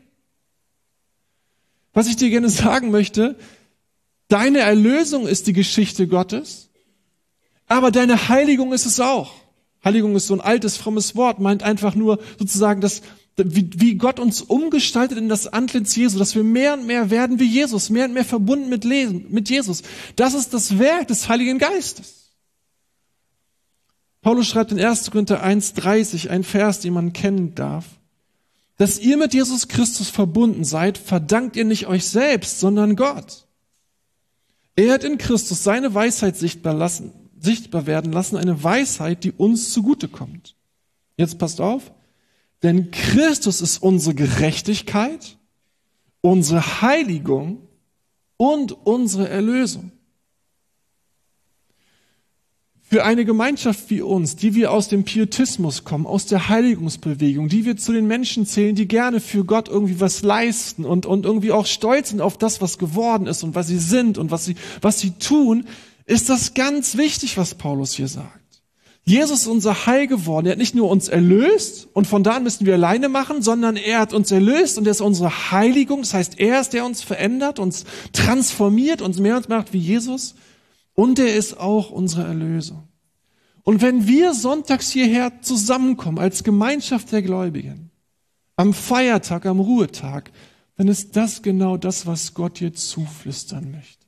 Was 1.93 2.09
ich 2.09 2.17
dir 2.17 2.31
gerne 2.31 2.51
sagen 2.51 2.91
möchte, 2.91 3.39
deine 4.27 4.59
Erlösung 4.59 5.29
ist 5.29 5.47
die 5.47 5.53
Geschichte 5.53 6.09
Gottes, 6.09 6.71
aber 7.69 7.93
deine 7.93 8.29
Heiligung 8.29 8.73
ist 8.73 8.87
es 8.87 8.99
auch. 8.99 9.33
Heiligung 9.85 10.17
ist 10.17 10.27
so 10.27 10.35
ein 10.35 10.41
altes, 10.41 10.77
frommes 10.77 11.15
Wort, 11.15 11.39
meint 11.39 11.63
einfach 11.63 11.95
nur 11.95 12.19
sozusagen 12.37 12.81
das, 12.81 13.03
wie, 13.37 13.71
wie 13.77 13.95
Gott 13.97 14.19
uns 14.19 14.41
umgestaltet 14.41 15.19
in 15.19 15.29
das 15.29 15.47
Antlitz 15.47 15.95
Jesu, 15.95 16.19
dass 16.19 16.35
wir 16.35 16.43
mehr 16.43 16.75
und 16.75 16.87
mehr 16.87 17.11
werden 17.11 17.39
wie 17.39 17.45
Jesus, 17.45 17.91
mehr 17.91 18.07
und 18.07 18.15
mehr 18.15 18.25
verbunden 18.25 18.69
mit, 18.69 18.85
Lesen, 18.85 19.27
mit 19.29 19.51
Jesus. 19.51 19.83
Das 20.17 20.35
ist 20.35 20.55
das 20.55 20.79
Werk 20.79 21.09
des 21.09 21.29
Heiligen 21.29 21.59
Geistes. 21.59 22.33
Paulus 24.23 24.49
schreibt 24.49 24.73
in 24.73 24.81
1. 24.81 25.11
Korinther 25.11 25.45
1,30, 25.45 26.31
ein 26.31 26.45
Vers, 26.45 26.81
den 26.81 26.95
man 26.95 27.13
kennen 27.13 27.55
darf. 27.55 27.85
Dass 28.79 28.99
ihr 28.99 29.17
mit 29.17 29.35
Jesus 29.35 29.69
Christus 29.69 30.09
verbunden 30.09 30.65
seid, 30.65 30.99
verdankt 30.99 31.57
ihr 31.57 31.65
nicht 31.65 31.87
euch 31.87 32.07
selbst, 32.07 32.61
sondern 32.61 32.97
Gott. 32.97 33.47
Er 34.75 34.93
hat 34.93 35.05
in 35.05 35.19
Christus 35.19 35.63
seine 35.63 35.95
Weisheit 35.95 36.37
sichtbar, 36.37 36.75
lassen, 36.75 37.13
sichtbar 37.39 37.87
werden 37.87 38.13
lassen, 38.13 38.37
eine 38.37 38.63
Weisheit, 38.63 39.25
die 39.25 39.33
uns 39.33 39.73
zugutekommt. 39.73 40.57
Jetzt 41.17 41.39
passt 41.39 41.61
auf. 41.61 41.93
Denn 42.63 42.91
Christus 42.91 43.61
ist 43.61 43.79
unsere 43.79 44.15
Gerechtigkeit, 44.15 45.37
unsere 46.21 46.83
Heiligung 46.83 47.59
und 48.37 48.73
unsere 48.73 49.29
Erlösung. 49.29 49.93
Für 52.89 53.05
eine 53.05 53.25
Gemeinschaft 53.25 53.91
wie 53.91 54.01
uns, 54.01 54.37
die 54.37 54.55
wir 54.55 54.71
aus 54.71 54.87
dem 54.87 55.03
Pietismus 55.03 55.83
kommen, 55.83 56.07
aus 56.07 56.27
der 56.27 56.49
Heiligungsbewegung, 56.49 57.49
die 57.49 57.65
wir 57.65 57.77
zu 57.77 57.93
den 57.93 58.07
Menschen 58.07 58.47
zählen, 58.47 58.77
die 58.77 58.87
gerne 58.87 59.19
für 59.19 59.45
Gott 59.45 59.69
irgendwie 59.69 59.99
was 59.99 60.23
leisten 60.23 60.85
und, 60.85 61.05
und 61.05 61.27
irgendwie 61.27 61.51
auch 61.51 61.67
stolz 61.67 62.11
sind 62.11 62.21
auf 62.21 62.39
das, 62.39 62.61
was 62.61 62.79
geworden 62.79 63.27
ist 63.27 63.43
und 63.43 63.57
was 63.57 63.67
sie 63.67 63.79
sind 63.79 64.19
und 64.19 64.31
was 64.31 64.45
sie, 64.45 64.55
was 64.81 65.01
sie 65.01 65.11
tun, 65.11 65.67
ist 66.05 66.29
das 66.29 66.55
ganz 66.55 66.97
wichtig, 66.97 67.37
was 67.37 67.57
Paulus 67.57 67.93
hier 67.93 68.07
sagt. 68.07 68.46
Jesus 69.09 69.43
ist 69.43 69.47
unser 69.47 69.87
Heil 69.87 70.09
geworden. 70.09 70.47
Er 70.47 70.53
hat 70.53 70.59
nicht 70.59 70.75
nur 70.75 70.91
uns 70.91 71.07
erlöst 71.07 71.89
und 71.93 72.09
von 72.09 72.25
da 72.25 72.33
an 72.33 72.43
müssen 72.43 72.67
wir 72.67 72.75
alleine 72.75 73.09
machen, 73.09 73.41
sondern 73.41 73.77
er 73.77 74.01
hat 74.01 74.13
uns 74.13 74.33
erlöst 74.33 74.79
und 74.79 74.87
er 74.87 74.91
ist 74.91 75.01
unsere 75.01 75.53
Heiligung. 75.53 76.01
Das 76.01 76.13
heißt, 76.13 76.41
er 76.41 76.61
ist 76.61 76.71
der 76.71 76.85
uns 76.85 77.03
verändert, 77.03 77.61
uns 77.61 77.85
transformiert, 78.13 79.03
uns 79.03 79.21
mehr 79.21 79.37
und 79.37 79.49
macht 79.49 79.73
wie 79.73 79.79
Jesus. 79.79 80.35
Und 80.95 81.21
er 81.21 81.37
ist 81.37 81.57
auch 81.57 81.91
unsere 81.91 82.25
Erlösung. 82.25 82.89
Und 83.63 83.81
wenn 83.81 84.09
wir 84.09 84.35
sonntags 84.35 84.91
hierher 84.91 85.41
zusammenkommen 85.41 86.19
als 86.19 86.43
Gemeinschaft 86.43 87.13
der 87.13 87.23
Gläubigen, 87.23 87.93
am 88.57 88.75
Feiertag, 88.75 89.47
am 89.47 89.61
Ruhetag, 89.61 90.33
dann 90.77 90.89
ist 90.89 91.15
das 91.15 91.43
genau 91.43 91.77
das, 91.77 92.07
was 92.07 92.35
Gott 92.35 92.59
dir 92.59 92.75
zuflüstern 92.75 93.71
möchte. 93.71 94.05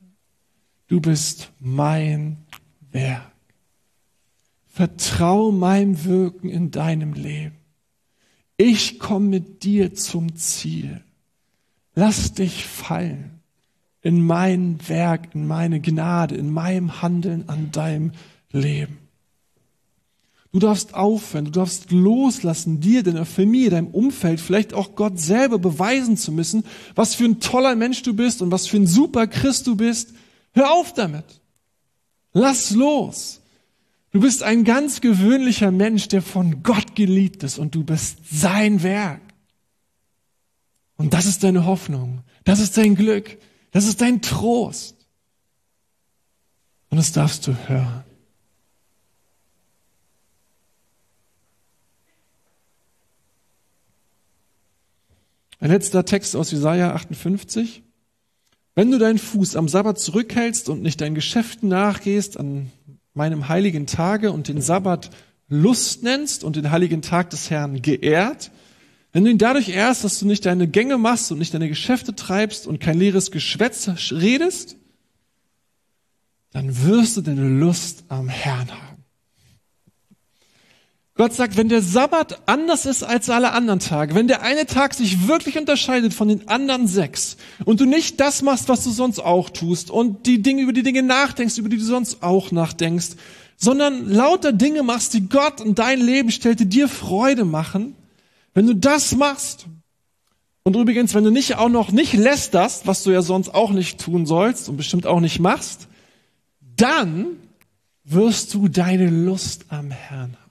Du 0.87 0.99
bist 0.99 1.51
mein 1.59 2.37
Werk. 2.91 3.38
Vertrau 4.79 5.51
meinem 5.51 6.05
Wirken 6.05 6.47
in 6.47 6.71
deinem 6.71 7.11
Leben. 7.11 7.57
Ich 8.55 8.97
komme 8.97 9.27
mit 9.27 9.63
dir 9.63 9.93
zum 9.93 10.37
Ziel. 10.37 11.01
Lass 11.95 12.31
dich 12.31 12.65
fallen 12.65 13.41
in 14.01 14.25
mein 14.25 14.79
Werk, 14.87 15.35
in 15.35 15.47
meine 15.47 15.81
Gnade, 15.81 16.35
in 16.35 16.49
meinem 16.49 17.01
Handeln 17.01 17.49
an 17.49 17.71
deinem 17.73 18.13
Leben. 18.53 18.99
Du 20.53 20.59
darfst 20.59 20.93
aufhören, 20.93 21.43
du 21.43 21.51
darfst 21.51 21.91
loslassen, 21.91 22.79
dir, 22.79 23.03
deiner 23.03 23.25
Familie, 23.25 23.71
deinem 23.71 23.89
Umfeld, 23.89 24.39
vielleicht 24.39 24.73
auch 24.73 24.95
Gott 24.95 25.19
selber 25.19 25.59
beweisen 25.59 26.15
zu 26.15 26.31
müssen, 26.31 26.63
was 26.95 27.15
für 27.15 27.25
ein 27.25 27.41
toller 27.41 27.75
Mensch 27.75 28.01
du 28.03 28.13
bist 28.13 28.41
und 28.41 28.49
was 28.49 28.67
für 28.67 28.77
ein 28.77 28.87
super 28.87 29.27
Christ 29.27 29.67
du 29.67 29.75
bist. 29.75 30.13
Hör 30.53 30.71
auf 30.71 30.93
damit. 30.93 31.25
Lass 32.31 32.71
los. 32.71 33.38
Du 34.11 34.19
bist 34.19 34.41
ein 34.41 34.63
ganz 34.63 35.01
gewöhnlicher 35.01 35.71
Mensch, 35.71 36.07
der 36.07 36.21
von 36.21 36.63
Gott 36.63 36.95
geliebt 36.95 37.43
ist 37.43 37.59
und 37.59 37.75
du 37.75 37.83
bist 37.83 38.19
sein 38.31 38.81
Werk. 38.81 39.21
Und 40.97 41.13
das 41.13 41.25
ist 41.27 41.43
deine 41.43 41.65
Hoffnung, 41.65 42.23
das 42.43 42.59
ist 42.59 42.75
dein 42.77 42.95
Glück, 42.95 43.37
das 43.71 43.85
ist 43.85 44.01
dein 44.01 44.21
Trost. 44.21 44.95
Und 46.89 46.97
das 46.97 47.11
darfst 47.11 47.45
du 47.45 47.53
hören. 47.67 48.03
Ein 55.59 55.69
letzter 55.69 56.05
Text 56.05 56.35
aus 56.35 56.51
Jesaja 56.51 56.93
58. 56.95 57.83
Wenn 58.75 58.91
du 58.91 58.97
deinen 58.97 59.19
Fuß 59.19 59.55
am 59.55 59.67
Sabbat 59.67 59.99
zurückhältst 59.99 60.69
und 60.69 60.81
nicht 60.81 61.01
deinen 61.01 61.15
Geschäften 61.15 61.69
nachgehst, 61.69 62.39
an 62.39 62.71
meinem 63.13 63.49
heiligen 63.49 63.87
Tage 63.87 64.31
und 64.31 64.47
den 64.47 64.61
Sabbat 64.61 65.09
Lust 65.47 66.03
nennst 66.03 66.43
und 66.43 66.55
den 66.55 66.71
heiligen 66.71 67.01
Tag 67.01 67.31
des 67.31 67.49
Herrn 67.49 67.81
geehrt, 67.81 68.51
wenn 69.11 69.23
du 69.23 69.31
ihn 69.31 69.39
dadurch 69.39 69.69
ehrst, 69.69 70.03
dass 70.03 70.19
du 70.19 70.27
nicht 70.27 70.45
deine 70.45 70.67
Gänge 70.67 70.97
machst 70.97 71.31
und 71.31 71.39
nicht 71.39 71.53
deine 71.53 71.67
Geschäfte 71.67 72.15
treibst 72.15 72.67
und 72.67 72.79
kein 72.79 72.99
leeres 72.99 73.31
Geschwätz 73.31 73.89
redest, 74.11 74.75
dann 76.51 76.85
wirst 76.85 77.17
du 77.17 77.21
deine 77.21 77.47
Lust 77.47 78.03
am 78.09 78.29
Herrn 78.29 78.69
haben. 78.69 78.98
Gott 81.19 81.33
sagt, 81.33 81.57
wenn 81.57 81.67
der 81.67 81.81
Sabbat 81.81 82.43
anders 82.45 82.85
ist 82.85 83.03
als 83.03 83.29
alle 83.29 83.51
anderen 83.51 83.81
Tage, 83.81 84.15
wenn 84.15 84.29
der 84.29 84.41
eine 84.41 84.65
Tag 84.65 84.93
sich 84.93 85.27
wirklich 85.27 85.57
unterscheidet 85.57 86.13
von 86.13 86.29
den 86.29 86.47
anderen 86.47 86.87
sechs 86.87 87.35
und 87.65 87.81
du 87.81 87.85
nicht 87.85 88.21
das 88.21 88.41
machst, 88.41 88.69
was 88.69 88.85
du 88.85 88.89
sonst 88.89 89.19
auch 89.19 89.49
tust 89.49 89.91
und 89.91 90.25
die 90.25 90.41
Dinge 90.41 90.61
über 90.61 90.71
die 90.71 90.81
Dinge 90.81 91.03
nachdenkst, 91.03 91.57
über 91.57 91.67
die 91.67 91.75
du 91.75 91.83
sonst 91.83 92.23
auch 92.23 92.53
nachdenkst, 92.53 93.17
sondern 93.57 94.09
lauter 94.09 94.53
Dinge 94.53 94.81
machst, 94.81 95.13
die 95.13 95.27
Gott 95.27 95.59
in 95.59 95.75
dein 95.75 95.99
Leben 95.99 96.31
stellt, 96.31 96.61
die 96.61 96.69
dir 96.69 96.87
Freude 96.87 97.43
machen, 97.43 97.97
wenn 98.53 98.65
du 98.65 98.73
das 98.73 99.13
machst 99.13 99.65
und 100.63 100.77
übrigens, 100.77 101.13
wenn 101.15 101.25
du 101.25 101.31
nicht 101.31 101.57
auch 101.57 101.67
noch 101.67 101.91
nicht 101.91 102.13
lästerst, 102.13 102.87
was 102.87 103.03
du 103.03 103.11
ja 103.11 103.21
sonst 103.21 103.53
auch 103.53 103.71
nicht 103.71 103.99
tun 103.99 104.25
sollst 104.25 104.69
und 104.69 104.77
bestimmt 104.77 105.05
auch 105.05 105.19
nicht 105.19 105.41
machst, 105.41 105.89
dann 106.77 107.25
wirst 108.05 108.53
du 108.53 108.69
deine 108.69 109.09
Lust 109.09 109.65
am 109.67 109.91
Herrn 109.91 110.37
haben. 110.41 110.48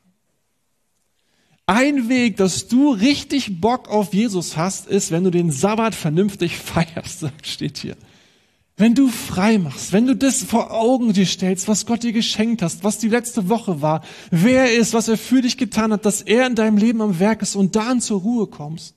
Ein 1.69 2.09
Weg, 2.09 2.39
dass 2.39 2.67
du 2.67 2.93
richtig 2.93 3.61
Bock 3.61 3.91
auf 3.91 4.15
Jesus 4.15 4.57
hast, 4.57 4.87
ist, 4.87 5.11
wenn 5.11 5.25
du 5.25 5.31
den 5.31 5.51
Sabbat 5.51 5.95
vernünftig 5.95 6.57
feierst, 6.57 7.27
steht 7.43 7.77
hier. 7.77 7.95
Wenn 8.79 8.95
du 8.95 9.09
frei 9.09 9.59
machst, 9.59 9.93
wenn 9.93 10.07
du 10.07 10.17
das 10.17 10.43
vor 10.43 10.71
Augen 10.71 11.13
dir 11.13 11.27
stellst, 11.27 11.69
was 11.69 11.85
Gott 11.85 12.05
dir 12.05 12.15
geschenkt 12.15 12.63
hast, 12.63 12.85
was 12.85 12.97
die 12.97 13.11
letzte 13.11 13.51
Woche 13.51 13.83
war, 13.83 14.03
wer 14.31 14.71
er 14.71 14.79
ist, 14.79 14.95
was 14.95 15.09
er 15.09 15.19
für 15.19 15.43
dich 15.43 15.59
getan 15.59 15.93
hat, 15.93 16.07
dass 16.07 16.23
er 16.23 16.47
in 16.47 16.55
deinem 16.55 16.79
Leben 16.79 17.03
am 17.03 17.19
Werk 17.19 17.43
ist 17.43 17.55
und 17.55 17.77
dann 17.77 18.01
zur 18.01 18.23
Ruhe 18.23 18.47
kommst, 18.47 18.95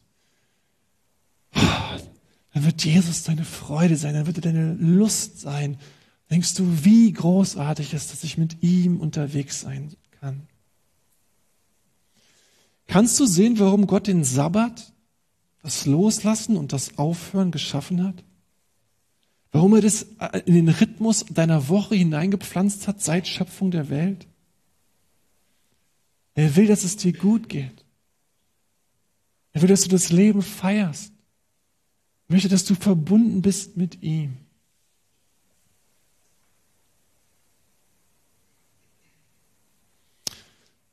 dann 1.52 2.64
wird 2.64 2.86
Jesus 2.86 3.24
deine 3.24 3.44
Freude 3.44 3.98
sein, 3.98 4.14
dann 4.14 4.28
wird 4.28 4.38
er 4.38 4.44
deine 4.44 4.76
Lust 4.76 5.42
sein. 5.42 5.78
Denkst 6.30 6.54
du, 6.54 6.86
wie 6.86 7.12
großartig 7.12 7.94
ist, 7.94 8.14
dass 8.14 8.24
ich 8.24 8.38
mit 8.38 8.64
ihm 8.64 9.02
unterwegs 9.02 9.60
sein 9.60 9.92
kann? 10.22 10.48
Kannst 12.92 13.18
du 13.22 13.26
sehen, 13.26 13.58
warum 13.58 13.88
Gott 13.88 14.08
den 14.08 14.26
Sabbat, 14.26 14.92
das 15.64 15.86
Loslassen 15.86 16.58
und 16.58 16.74
das 16.74 16.98
Aufhören 16.98 17.52
geschaffen 17.52 18.04
hat? 18.04 18.22
Warum 19.54 19.76
er 19.76 19.82
das 19.82 20.08
in 20.46 20.56
den 20.56 20.68
Rhythmus 20.68 21.24
deiner 21.30 21.70
Woche 21.70 21.96
hineingepflanzt 21.96 22.90
hat 22.90 23.02
seit 23.02 23.30
Schöpfung 23.30 23.72
der 23.72 23.90
Welt? 23.90 24.28
Er 26.34 26.58
will, 26.58 26.68
dass 26.68 26.84
es 26.84 26.98
dir 26.98 27.14
gut 27.14 27.48
geht. 27.48 27.86
Er 29.54 29.62
will, 29.62 29.70
dass 29.70 29.84
du 29.84 29.90
das 29.90 30.10
Leben 30.10 30.42
feierst. 30.42 31.14
Er 32.28 32.34
möchte, 32.34 32.50
dass 32.50 32.66
du 32.66 32.76
verbunden 32.76 33.42
bist 33.42 33.78
mit 33.78 34.04
ihm. 34.04 34.36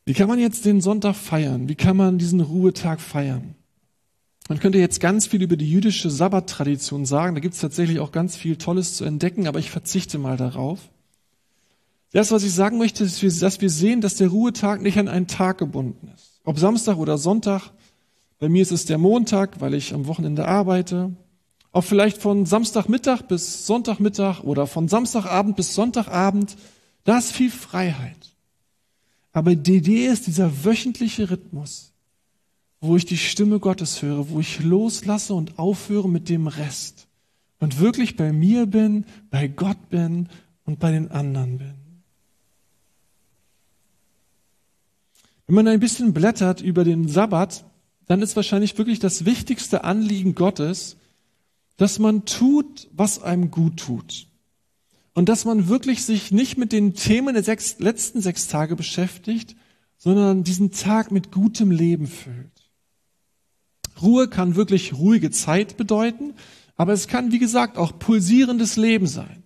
Wie 0.08 0.14
kann 0.14 0.26
man 0.26 0.38
jetzt 0.38 0.64
den 0.64 0.80
Sonntag 0.80 1.16
feiern? 1.16 1.68
Wie 1.68 1.74
kann 1.74 1.94
man 1.94 2.16
diesen 2.16 2.40
Ruhetag 2.40 2.98
feiern? 2.98 3.54
Man 4.48 4.58
könnte 4.58 4.78
jetzt 4.78 5.00
ganz 5.00 5.26
viel 5.26 5.42
über 5.42 5.58
die 5.58 5.70
jüdische 5.70 6.08
Sabbattradition 6.08 7.04
sagen. 7.04 7.34
Da 7.34 7.42
gibt 7.42 7.52
es 7.52 7.60
tatsächlich 7.60 8.00
auch 8.00 8.10
ganz 8.10 8.34
viel 8.34 8.56
Tolles 8.56 8.94
zu 8.94 9.04
entdecken, 9.04 9.46
aber 9.46 9.58
ich 9.58 9.70
verzichte 9.70 10.16
mal 10.16 10.38
darauf. 10.38 10.78
Das, 12.12 12.30
was 12.30 12.42
ich 12.42 12.54
sagen 12.54 12.78
möchte, 12.78 13.04
ist, 13.04 13.42
dass 13.42 13.60
wir 13.60 13.68
sehen, 13.68 14.00
dass 14.00 14.14
der 14.14 14.28
Ruhetag 14.28 14.80
nicht 14.80 14.98
an 14.98 15.08
einen 15.08 15.26
Tag 15.26 15.58
gebunden 15.58 16.10
ist. 16.14 16.40
Ob 16.42 16.58
Samstag 16.58 16.96
oder 16.96 17.18
Sonntag. 17.18 17.70
Bei 18.38 18.48
mir 18.48 18.62
ist 18.62 18.72
es 18.72 18.86
der 18.86 18.96
Montag, 18.96 19.60
weil 19.60 19.74
ich 19.74 19.92
am 19.92 20.06
Wochenende 20.06 20.48
arbeite. 20.48 21.12
Auch 21.70 21.84
vielleicht 21.84 22.16
von 22.16 22.46
Samstagmittag 22.46 23.24
bis 23.28 23.66
Sonntagmittag 23.66 24.42
oder 24.42 24.66
von 24.66 24.88
Samstagabend 24.88 25.54
bis 25.54 25.74
Sonntagabend. 25.74 26.56
Da 27.04 27.18
ist 27.18 27.30
viel 27.30 27.50
Freiheit. 27.50 28.27
Aber 29.32 29.52
Idee 29.52 30.06
ist 30.06 30.26
dieser 30.26 30.64
wöchentliche 30.64 31.30
Rhythmus, 31.30 31.92
wo 32.80 32.96
ich 32.96 33.04
die 33.04 33.18
Stimme 33.18 33.60
Gottes 33.60 34.02
höre, 34.02 34.30
wo 34.30 34.40
ich 34.40 34.60
loslasse 34.60 35.34
und 35.34 35.58
aufhöre 35.58 36.08
mit 36.08 36.28
dem 36.28 36.46
Rest 36.46 37.08
und 37.60 37.78
wirklich 37.80 38.16
bei 38.16 38.32
mir 38.32 38.66
bin, 38.66 39.04
bei 39.30 39.48
Gott 39.48 39.90
bin 39.90 40.28
und 40.64 40.78
bei 40.78 40.92
den 40.92 41.10
anderen 41.10 41.58
bin. 41.58 41.74
Wenn 45.46 45.54
man 45.54 45.68
ein 45.68 45.80
bisschen 45.80 46.12
blättert 46.12 46.60
über 46.60 46.84
den 46.84 47.08
Sabbat, 47.08 47.64
dann 48.06 48.22
ist 48.22 48.36
wahrscheinlich 48.36 48.76
wirklich 48.78 48.98
das 48.98 49.24
wichtigste 49.24 49.84
Anliegen 49.84 50.34
Gottes, 50.34 50.96
dass 51.76 51.98
man 51.98 52.24
tut, 52.24 52.88
was 52.92 53.22
einem 53.22 53.50
gut 53.50 53.78
tut 53.78 54.27
und 55.18 55.28
dass 55.28 55.44
man 55.44 55.66
wirklich 55.66 56.04
sich 56.04 56.30
nicht 56.30 56.58
mit 56.58 56.70
den 56.70 56.94
Themen 56.94 57.34
der 57.34 57.42
sechs, 57.42 57.80
letzten 57.80 58.20
sechs 58.20 58.46
Tage 58.46 58.76
beschäftigt, 58.76 59.56
sondern 59.96 60.44
diesen 60.44 60.70
Tag 60.70 61.10
mit 61.10 61.32
gutem 61.32 61.72
Leben 61.72 62.06
füllt. 62.06 62.70
Ruhe 64.00 64.28
kann 64.28 64.54
wirklich 64.54 64.94
ruhige 64.94 65.32
Zeit 65.32 65.76
bedeuten, 65.76 66.34
aber 66.76 66.92
es 66.92 67.08
kann, 67.08 67.32
wie 67.32 67.40
gesagt, 67.40 67.78
auch 67.78 67.98
pulsierendes 67.98 68.76
Leben 68.76 69.08
sein. 69.08 69.42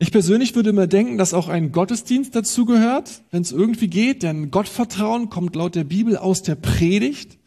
Ich 0.00 0.10
persönlich 0.10 0.56
würde 0.56 0.70
immer 0.70 0.88
denken, 0.88 1.18
dass 1.18 1.34
auch 1.34 1.46
ein 1.46 1.70
Gottesdienst 1.70 2.34
dazugehört, 2.34 3.22
wenn 3.30 3.42
es 3.42 3.52
irgendwie 3.52 3.86
geht, 3.86 4.24
denn 4.24 4.50
Gottvertrauen 4.50 5.30
kommt 5.30 5.54
laut 5.54 5.76
der 5.76 5.84
Bibel 5.84 6.16
aus 6.16 6.42
der 6.42 6.56
Predigt 6.56 7.38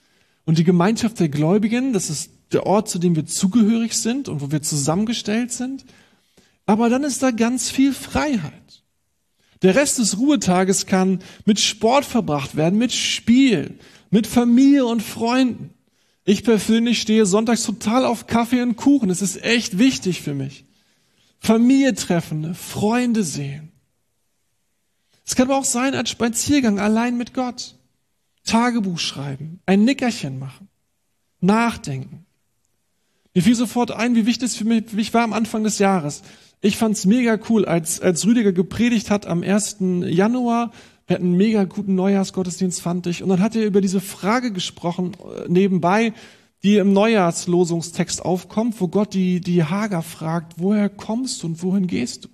und 0.45 0.59
die 0.59 0.63
Gemeinschaft 0.63 1.19
der 1.19 1.27
Gläubigen, 1.27 1.91
das 1.91 2.09
ist 2.09 2.31
der 2.53 2.65
Ort, 2.65 2.87
zu 2.87 2.99
dem 2.99 3.17
wir 3.17 3.25
zugehörig 3.25 3.95
sind 3.95 4.29
und 4.29 4.39
wo 4.39 4.49
wir 4.49 4.61
zusammengestellt 4.61 5.51
sind. 5.51 5.83
Aber 6.65 6.89
dann 6.89 7.03
ist 7.03 7.21
da 7.21 7.31
ganz 7.31 7.69
viel 7.69 7.93
Freiheit. 7.93 8.83
Der 9.61 9.75
Rest 9.75 9.99
des 9.99 10.17
Ruhetages 10.17 10.85
kann 10.85 11.19
mit 11.45 11.59
Sport 11.59 12.05
verbracht 12.05 12.55
werden, 12.55 12.77
mit 12.77 12.91
Spiel, 12.91 13.79
mit 14.09 14.27
Familie 14.27 14.85
und 14.85 15.01
Freunden. 15.01 15.73
Ich 16.23 16.43
persönlich 16.43 17.01
stehe 17.01 17.25
sonntags 17.25 17.63
total 17.63 18.05
auf 18.05 18.27
Kaffee 18.27 18.61
und 18.61 18.75
Kuchen. 18.75 19.09
Es 19.09 19.21
ist 19.21 19.41
echt 19.43 19.77
wichtig 19.77 20.21
für 20.21 20.33
mich. 20.33 20.65
Familie 21.39 21.93
treffen, 21.93 22.55
Freunde 22.55 23.23
sehen. 23.23 23.71
Es 25.25 25.35
kann 25.35 25.47
aber 25.47 25.57
auch 25.57 25.65
sein, 25.65 25.95
als 25.95 26.09
Spaziergang 26.09 26.79
allein 26.79 27.17
mit 27.17 27.33
Gott. 27.33 27.75
Tagebuch 28.45 28.99
schreiben, 28.99 29.59
ein 29.65 29.83
Nickerchen 29.83 30.37
machen, 30.37 30.69
nachdenken. 31.41 32.25
Mir 33.33 33.41
fiel 33.41 33.55
sofort 33.55 33.91
ein, 33.91 34.15
wie 34.15 34.25
wichtig 34.25 34.47
es 34.47 34.55
für 34.55 34.65
mich, 34.65 35.13
war 35.13 35.23
am 35.23 35.33
Anfang 35.33 35.63
des 35.63 35.79
Jahres. 35.79 36.21
Ich 36.61 36.77
fand's 36.77 37.05
mega 37.05 37.37
cool, 37.49 37.65
als, 37.65 37.99
als 37.99 38.25
Rüdiger 38.25 38.51
gepredigt 38.51 39.11
hat 39.11 39.27
am 39.27 39.43
1. 39.43 39.77
Januar. 40.07 40.71
Wir 41.07 41.15
hatten 41.15 41.25
einen 41.25 41.37
mega 41.37 41.65
guten 41.65 41.95
Neujahrsgottesdienst, 41.95 42.81
fand 42.81 43.05
ich. 43.07 43.21
Und 43.21 43.29
dann 43.29 43.41
hat 43.41 43.55
er 43.55 43.65
über 43.65 43.81
diese 43.81 44.01
Frage 44.01 44.51
gesprochen, 44.51 45.11
äh, 45.13 45.47
nebenbei, 45.47 46.13
die 46.63 46.77
im 46.77 46.93
Neujahrslosungstext 46.93 48.25
aufkommt, 48.25 48.81
wo 48.81 48.87
Gott 48.87 49.13
die, 49.13 49.39
die 49.39 49.63
Hager 49.63 50.01
fragt, 50.01 50.53
woher 50.57 50.89
kommst 50.89 51.43
du 51.43 51.47
und 51.47 51.61
wohin 51.61 51.85
gehst 51.85 52.25
du? 52.25 52.29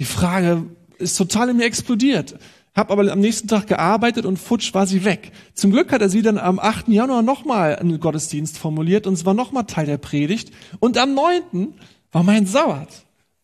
Die 0.00 0.04
Frage 0.04 0.64
ist 0.98 1.16
total 1.16 1.50
in 1.50 1.58
mir 1.58 1.66
explodiert. 1.66 2.38
Hab 2.74 2.90
aber 2.90 3.10
am 3.10 3.20
nächsten 3.20 3.48
Tag 3.48 3.66
gearbeitet 3.66 4.26
und 4.26 4.38
futsch 4.38 4.74
war 4.74 4.86
sie 4.86 5.04
weg. 5.04 5.32
Zum 5.54 5.70
Glück 5.72 5.92
hat 5.92 6.02
er 6.02 6.08
sie 6.08 6.22
dann 6.22 6.38
am 6.38 6.58
8. 6.58 6.88
Januar 6.88 7.22
nochmal 7.22 7.76
einen 7.76 8.00
Gottesdienst 8.00 8.58
formuliert 8.58 9.06
und 9.06 9.14
es 9.14 9.24
war 9.24 9.34
nochmal 9.34 9.64
Teil 9.64 9.86
der 9.86 9.98
Predigt. 9.98 10.52
Und 10.78 10.96
am 10.96 11.14
9. 11.14 11.74
war 12.12 12.22
mein 12.22 12.46
Sabbat. 12.46 12.88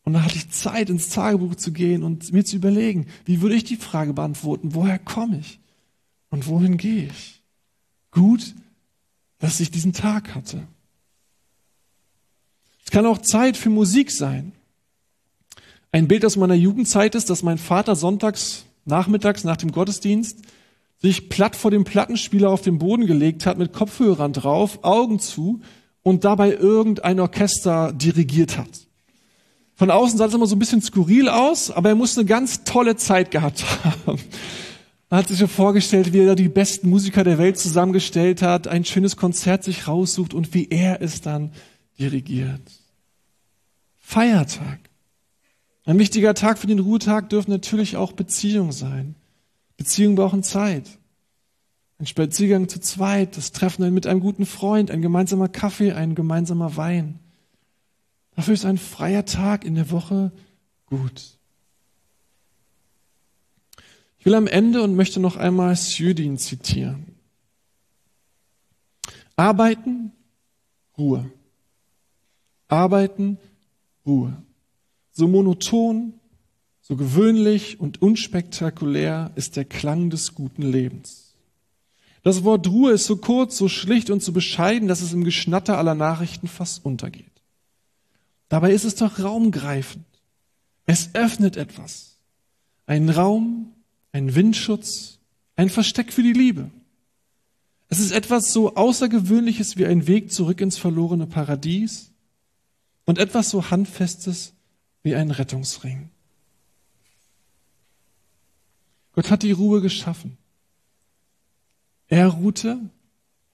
Und 0.07 0.13
da 0.13 0.23
hatte 0.23 0.37
ich 0.37 0.51
Zeit, 0.51 0.89
ins 0.89 1.09
Tagebuch 1.09 1.57
zu 1.57 1.73
gehen 1.73 2.05
und 2.05 2.33
mir 2.33 2.45
zu 2.45 2.55
überlegen, 2.55 3.09
wie 3.25 3.43
würde 3.43 3.57
ich 3.57 3.65
die 3.65 3.77
Frage 3.77 4.13
beantworten, 4.13 4.73
woher 4.73 5.01
komme 5.01 5.41
ich 5.41 5.59
und 6.31 6.47
wohin 6.47 6.77
gehe 6.77 7.07
ich? 7.07 7.43
Gut, 8.13 8.55
dass 9.41 9.59
ich 9.59 9.73
diesen 9.73 9.93
Tag 9.93 10.37
hatte. 10.37 10.63
Es 12.85 12.93
kann 12.93 13.05
auch 13.05 13.19
Zeit 13.19 13.57
für 13.57 13.69
Musik 13.69 14.13
sein. 14.13 14.53
Ein 15.91 16.07
Bild 16.07 16.25
aus 16.25 16.37
meiner 16.37 16.55
Jugendzeit 16.55 17.17
ist, 17.17 17.29
dass 17.29 17.43
mein 17.43 17.59
Vater 17.59 17.97
sonntags 17.97 18.65
nachmittags 18.85 19.43
nach 19.43 19.57
dem 19.57 19.73
Gottesdienst 19.73 20.39
sich 20.99 21.29
platt 21.29 21.57
vor 21.57 21.73
dem 21.73 21.83
Plattenspieler 21.83 22.49
auf 22.49 22.63
den 22.63 22.79
Boden 22.79 23.09
gelegt 23.09 23.45
hat, 23.45 23.59
mit 23.59 23.73
Kopfhörern 23.73 24.33
drauf, 24.33 24.85
Augen 24.85 25.19
zu 25.19 25.63
und 26.03 26.23
dabei 26.23 26.53
irgendein 26.53 27.19
Orchester 27.19 27.93
dirigiert 27.93 28.57
hat. 28.57 28.87
Von 29.77 29.91
außen 29.91 30.17
sah 30.17 30.25
es 30.25 30.35
immer 30.35 30.47
so 30.47 30.57
ein 30.57 30.59
bisschen 30.59 30.81
skurril 30.81 31.29
aus, 31.29 31.71
aber 31.71 31.91
er 31.91 31.95
muss 31.95 32.17
eine 32.17 32.27
ganz 32.27 32.65
tolle 32.65 32.97
Zeit 32.97 33.31
gehabt 33.31 33.65
haben. 33.85 34.19
Er 35.11 35.19
hat 35.19 35.29
sich 35.29 35.39
so 35.39 35.47
vorgestellt, 35.47 36.13
wie 36.13 36.21
er 36.21 36.35
die 36.35 36.49
besten 36.49 36.89
Musiker 36.89 37.23
der 37.23 37.39
Welt 37.39 37.59
zusammengestellt 37.59 38.43
hat, 38.43 38.67
ein 38.67 38.85
schönes 38.85 39.17
Konzert 39.17 39.63
sich 39.63 39.87
raussucht 39.87 40.35
und 40.35 40.55
wie 40.55 40.69
er 40.69 41.03
es 41.03 41.21
dann 41.21 41.53
dirigiert. 41.99 42.63
Feiertag. 43.99 44.81
Ein 45.85 45.99
wichtiger 45.99 46.35
Tag 46.35 46.59
für 46.59 46.67
den 46.67 46.81
Ruhetag 46.81 47.29
dürfen 47.29 47.51
natürlich 47.51 47.97
auch 47.97 48.13
Beziehungen 48.13 48.73
sein. 48.73 49.15
Beziehungen 49.77 50.17
brauchen 50.17 50.43
Zeit. 50.43 50.99
Ein 51.99 52.07
Spaziergang 52.07 52.69
zu 52.69 52.81
zweit, 52.81 53.37
das 53.37 53.53
Treffen 53.53 53.93
mit 53.93 54.07
einem 54.07 54.21
guten 54.21 54.47
Freund, 54.47 54.91
ein 54.91 55.03
gemeinsamer 55.03 55.49
Kaffee, 55.49 55.93
ein 55.93 56.15
gemeinsamer 56.15 56.77
Wein. 56.77 57.21
Dafür 58.37 58.53
ist 58.53 58.67
ein 58.67 58.79
freier 58.79 59.25
Tag 59.25 59.65
in 59.65 59.75
der 59.75 59.91
Woche 59.91 60.31
gut. 60.85 61.39
Ich 64.19 64.27
will 64.27 64.35
am 64.35 64.47
Ende 64.47 64.83
und 64.83 64.95
möchte 64.95 65.21
noch 65.21 65.37
einmal 65.37 65.75
Sjödin 65.75 66.37
zitieren. 66.37 67.17
Arbeiten, 69.37 70.13
Ruhe. 70.99 71.31
Arbeiten, 72.69 73.39
Ruhe. 74.05 74.43
So 75.13 75.29
monoton, 75.29 76.15
so 76.83 76.97
gewöhnlich 76.97 77.81
und 77.81 78.03
unspektakulär 78.03 79.33
ist 79.35 79.57
der 79.57 79.65
Klang 79.65 80.11
des 80.11 80.35
guten 80.35 80.63
Lebens. 80.63 81.35
Das 82.23 82.45
Wort 82.45 82.69
Ruhe 82.69 82.93
ist 82.93 83.07
so 83.07 83.17
kurz, 83.17 83.57
so 83.57 83.69
schlicht 83.69 84.11
und 84.11 84.23
so 84.23 84.33
bescheiden, 84.33 84.89
dass 84.89 85.01
es 85.01 85.13
im 85.13 85.25
Geschnatter 85.25 85.79
aller 85.79 85.95
Nachrichten 85.95 86.49
fast 86.49 86.85
untergeht. 86.85 87.36
Dabei 88.49 88.73
ist 88.73 88.85
es 88.85 88.95
doch 88.95 89.19
raumgreifend. 89.19 90.05
Es 90.87 91.15
öffnet 91.15 91.57
etwas. 91.57 92.17
Ein 92.87 93.09
Raum, 93.09 93.73
ein 94.13 94.35
Windschutz, 94.35 95.19
ein 95.57 95.69
Versteck 95.69 96.13
für 96.13 96.23
die 96.23 96.33
Liebe. 96.33 96.71
Es 97.89 97.99
ist 97.99 98.13
etwas 98.13 98.53
so 98.53 98.75
Außergewöhnliches 98.75 99.77
wie 99.77 99.87
ein 99.87 100.07
Weg 100.07 100.33
zurück 100.33 100.61
ins 100.61 100.79
verlorene 100.79 101.27
Paradies 101.27 102.11
und 103.05 103.19
etwas 103.19 103.51
so 103.51 103.71
Handfestes 103.71 104.53
wie 105.03 105.15
ein 105.15 105.31
Rettungsring. 105.31 106.11
Gott 109.13 109.31
hat 109.31 109.43
die 109.43 109.53
Ruhe 109.53 109.81
geschaffen. 109.81 110.37
Er 112.09 112.29
ruhte 112.29 112.79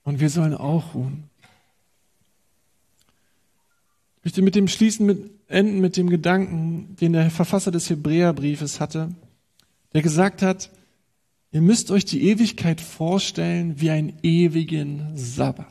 und 0.02 0.20
wir 0.20 0.28
sollen 0.28 0.54
auch 0.54 0.94
ruhen. 0.94 1.30
Ich 4.22 4.26
möchte 4.26 4.42
mit 4.42 4.54
dem 4.54 4.68
Schließen 4.68 5.04
mit, 5.04 5.30
enden 5.48 5.80
mit 5.80 5.96
dem 5.96 6.08
Gedanken, 6.08 6.94
den 7.00 7.12
der 7.12 7.28
Verfasser 7.28 7.72
des 7.72 7.90
Hebräerbriefes 7.90 8.78
hatte, 8.78 9.10
der 9.94 10.02
gesagt 10.02 10.42
hat, 10.42 10.70
ihr 11.50 11.60
müsst 11.60 11.90
euch 11.90 12.04
die 12.04 12.22
Ewigkeit 12.28 12.80
vorstellen 12.80 13.80
wie 13.80 13.90
einen 13.90 14.12
ewigen 14.22 15.08
Sabbat. 15.16 15.66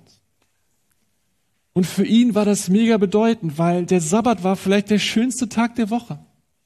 Und 1.72 1.86
für 1.86 2.06
ihn 2.06 2.36
war 2.36 2.44
das 2.44 2.68
mega 2.68 2.98
bedeutend, 2.98 3.58
weil 3.58 3.86
der 3.86 4.02
Sabbat 4.02 4.44
war 4.44 4.58
vielleicht 4.58 4.90
der 4.90 5.00
schönste 5.00 5.48
Tag 5.48 5.76
der 5.76 5.90
Woche 5.90 6.20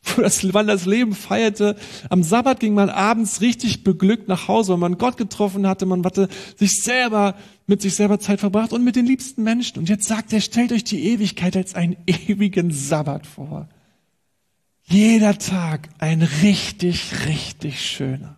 wo 0.06 0.22
das, 0.22 0.44
man 0.44 0.68
das 0.68 0.86
Leben 0.86 1.14
feierte. 1.14 1.76
Am 2.10 2.24
Sabbat 2.24 2.60
ging 2.60 2.74
man 2.74 2.90
abends 2.90 3.42
richtig 3.42 3.84
beglückt 3.84 4.28
nach 4.28 4.48
Hause, 4.48 4.74
weil 4.74 4.80
man 4.80 4.98
Gott 4.98 5.18
getroffen 5.18 5.68
hatte, 5.68 5.86
man 5.86 6.04
hatte 6.06 6.28
sich 6.58 6.82
selber, 6.82 7.36
mit 7.68 7.82
sich 7.82 7.96
selber 7.96 8.20
Zeit 8.20 8.40
verbracht 8.40 8.74
und 8.74 8.84
mit 8.84 8.96
den 8.96 9.06
liebsten 9.06 9.44
Menschen. 9.44 9.80
Und 9.80 9.90
jetzt 9.90 10.08
sagt 10.08 10.34
er, 10.34 10.42
stellt 10.42 10.72
euch 10.72 10.84
die 10.84 11.04
Ewigkeit 11.04 11.56
als 11.56 11.76
einen 11.76 11.98
ewigen 12.08 12.72
Sabbat 12.72 13.26
vor. 13.26 13.70
Jeder 14.84 15.38
Tag 15.38 15.90
ein 15.98 16.22
richtig, 16.22 17.26
richtig 17.28 17.82
schöner. 17.82 18.38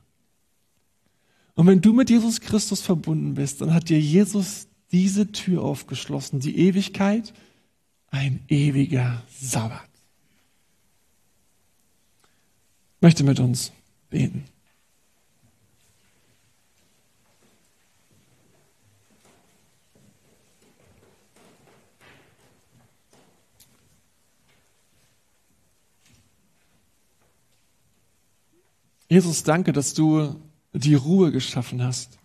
Und 1.56 1.68
wenn 1.68 1.82
du 1.82 1.92
mit 1.92 2.10
Jesus 2.10 2.40
Christus 2.40 2.82
verbunden 2.82 3.34
bist, 3.34 3.62
dann 3.62 3.74
hat 3.74 3.90
dir 3.90 4.00
Jesus 4.00 4.68
diese 4.92 5.32
Tür 5.32 5.64
aufgeschlossen, 5.64 6.40
die 6.40 6.58
Ewigkeit, 6.58 7.34
ein 8.10 8.40
ewiger 8.48 9.24
Sabbat. 9.40 9.87
Möchte 13.00 13.24
mit 13.24 13.40
uns 13.40 13.72
beten. 14.10 14.46
Jesus, 29.10 29.44
danke, 29.44 29.72
dass 29.72 29.94
du 29.94 30.36
die 30.74 30.96
Ruhe 30.96 31.32
geschaffen 31.32 31.82
hast. 31.82 32.20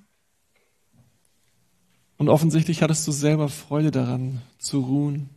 Und 2.16 2.28
offensichtlich 2.28 2.82
hattest 2.82 3.06
du 3.06 3.12
selber 3.12 3.48
Freude 3.48 3.90
daran 3.90 4.42
zu 4.58 4.80
ruhen. 4.80 5.30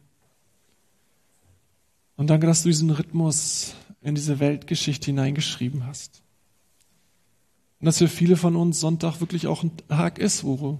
Und 2.15 2.29
danke, 2.29 2.47
dass 2.47 2.63
du 2.63 2.69
diesen 2.69 2.89
Rhythmus 2.89 3.75
in 4.05 4.15
diese 4.15 4.39
Weltgeschichte 4.39 5.07
hineingeschrieben 5.07 5.85
hast. 5.85 6.21
Und 7.79 7.87
dass 7.87 7.97
für 7.97 8.07
viele 8.07 8.37
von 8.37 8.55
uns 8.55 8.79
Sonntag 8.79 9.19
wirklich 9.19 9.47
auch 9.47 9.63
ein 9.63 9.71
Tag 9.89 10.19
ist, 10.19 10.43
wo 10.43 10.79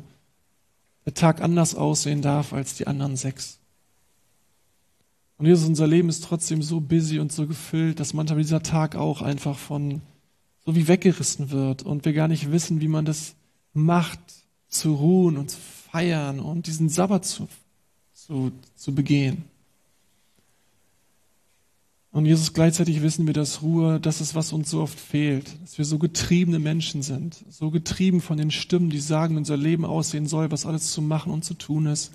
der 1.06 1.16
Tag 1.16 1.42
anders 1.42 1.76
aussehen 1.76 2.22
darf 2.22 2.54
als 2.54 2.76
die 2.76 2.88
anderen 2.88 3.16
sechs. 3.16 3.60
Und 5.38 5.48
Jesus, 5.48 5.68
unser 5.68 5.88
Leben 5.88 6.08
ist 6.08 6.24
trotzdem 6.24 6.62
so 6.62 6.80
busy 6.80 7.20
und 7.20 7.32
so 7.32 7.48
gefüllt, 7.48 8.00
dass 8.00 8.14
manchmal 8.14 8.42
dieser 8.42 8.64
Tag 8.64 8.96
auch 8.96 9.22
einfach 9.22 9.58
von 9.58 10.02
so 10.66 10.76
wie 10.76 10.88
weggerissen 10.88 11.52
wird 11.52 11.84
und 11.84 12.06
wir 12.06 12.14
gar 12.14 12.28
nicht 12.28 12.52
wissen, 12.52 12.80
wie 12.80 12.88
man 12.88 13.06
das 13.06 13.36
macht, 13.74 14.20
zu 14.68 14.94
ruhen 14.94 15.38
und 15.38 15.50
zu 15.50 15.60
feiern 15.60 16.40
und 16.40 16.68
diesen 16.68 16.90
Sabbat 16.90 17.26
zu, 17.26 17.48
zu, 18.14 18.52
zu 18.76 18.94
begehen. 18.94 19.46
Und 22.16 22.26
Jesus, 22.26 22.54
gleichzeitig 22.54 23.02
wissen 23.02 23.28
wir, 23.28 23.34
dass 23.34 23.62
Ruhe, 23.62 24.00
das 24.00 24.22
ist, 24.22 24.36
was 24.36 24.54
uns 24.54 24.70
so 24.70 24.82
oft 24.82 24.98
fehlt, 24.98 25.62
dass 25.62 25.78
wir 25.78 25.84
so 25.84 26.00
getriebene 26.00 26.60
Menschen 26.60 27.02
sind, 27.02 27.44
so 27.50 27.72
getrieben 27.72 28.22
von 28.22 28.38
den 28.38 28.52
Stimmen, 28.52 28.90
die 28.90 29.02
sagen, 29.02 29.34
wie 29.36 29.40
unser 29.40 29.58
Leben 29.58 29.84
aussehen 29.84 30.26
soll, 30.26 30.50
was 30.50 30.66
alles 30.66 30.94
zu 30.94 31.02
machen 31.02 31.34
und 31.34 31.44
zu 31.44 31.56
tun 31.56 31.88
ist. 31.88 32.14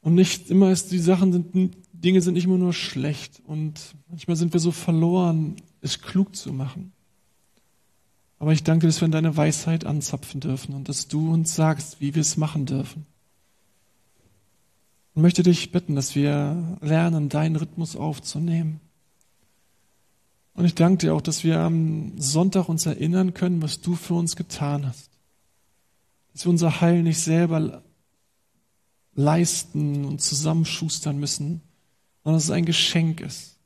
Und 0.00 0.14
nicht 0.14 0.48
immer 0.48 0.70
ist, 0.70 0.92
die 0.92 0.98
Sachen 0.98 1.30
sind, 1.30 1.76
Dinge 1.92 2.22
sind 2.22 2.32
nicht 2.32 2.46
immer 2.46 2.56
nur 2.56 2.72
schlecht 2.72 3.42
und 3.44 3.78
manchmal 4.08 4.38
sind 4.38 4.54
wir 4.54 4.60
so 4.60 4.70
verloren 4.72 5.56
es 5.82 6.00
klug 6.00 6.34
zu 6.34 6.54
machen. 6.54 6.92
Aber 8.38 8.54
ich 8.54 8.62
danke, 8.62 8.86
dass 8.86 9.02
wir 9.02 9.06
in 9.06 9.12
deine 9.12 9.36
Weisheit 9.36 9.84
anzapfen 9.84 10.40
dürfen 10.40 10.74
und 10.74 10.88
dass 10.88 11.06
du 11.06 11.30
uns 11.30 11.54
sagst, 11.54 12.00
wie 12.00 12.14
wir 12.14 12.22
es 12.22 12.38
machen 12.38 12.64
dürfen. 12.64 13.04
Und 15.14 15.22
möchte 15.22 15.42
dich 15.42 15.72
bitten, 15.72 15.94
dass 15.94 16.14
wir 16.14 16.78
lernen, 16.80 17.28
deinen 17.28 17.56
Rhythmus 17.56 17.96
aufzunehmen. 17.96 18.80
Und 20.54 20.64
ich 20.64 20.74
danke 20.74 20.98
dir 20.98 21.14
auch, 21.14 21.20
dass 21.20 21.44
wir 21.44 21.60
am 21.60 22.18
Sonntag 22.18 22.68
uns 22.68 22.86
erinnern 22.86 23.34
können, 23.34 23.62
was 23.62 23.80
du 23.80 23.94
für 23.94 24.14
uns 24.14 24.36
getan 24.36 24.86
hast. 24.86 25.10
Dass 26.32 26.44
wir 26.44 26.50
unser 26.50 26.80
Heil 26.80 27.02
nicht 27.02 27.20
selber 27.20 27.82
leisten 29.14 30.04
und 30.04 30.20
zusammenschustern 30.20 31.18
müssen, 31.18 31.62
sondern 32.22 32.36
dass 32.38 32.44
es 32.44 32.50
ein 32.50 32.64
Geschenk 32.64 33.20
ist. 33.20 33.56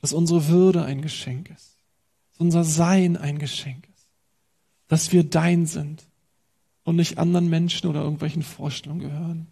Dass 0.00 0.12
unsere 0.12 0.48
Würde 0.48 0.84
ein 0.84 1.02
Geschenk 1.02 1.50
ist. 1.50 1.76
Dass 2.32 2.40
unser 2.40 2.64
Sein 2.64 3.16
ein 3.16 3.38
Geschenk 3.38 3.88
ist. 3.94 4.06
Dass 4.88 5.12
wir 5.12 5.24
dein 5.24 5.66
sind 5.66 6.04
und 6.84 6.96
nicht 6.96 7.18
anderen 7.18 7.48
Menschen 7.48 7.88
oder 7.88 8.02
irgendwelchen 8.02 8.42
Vorstellungen 8.42 9.00
gehören. 9.00 9.46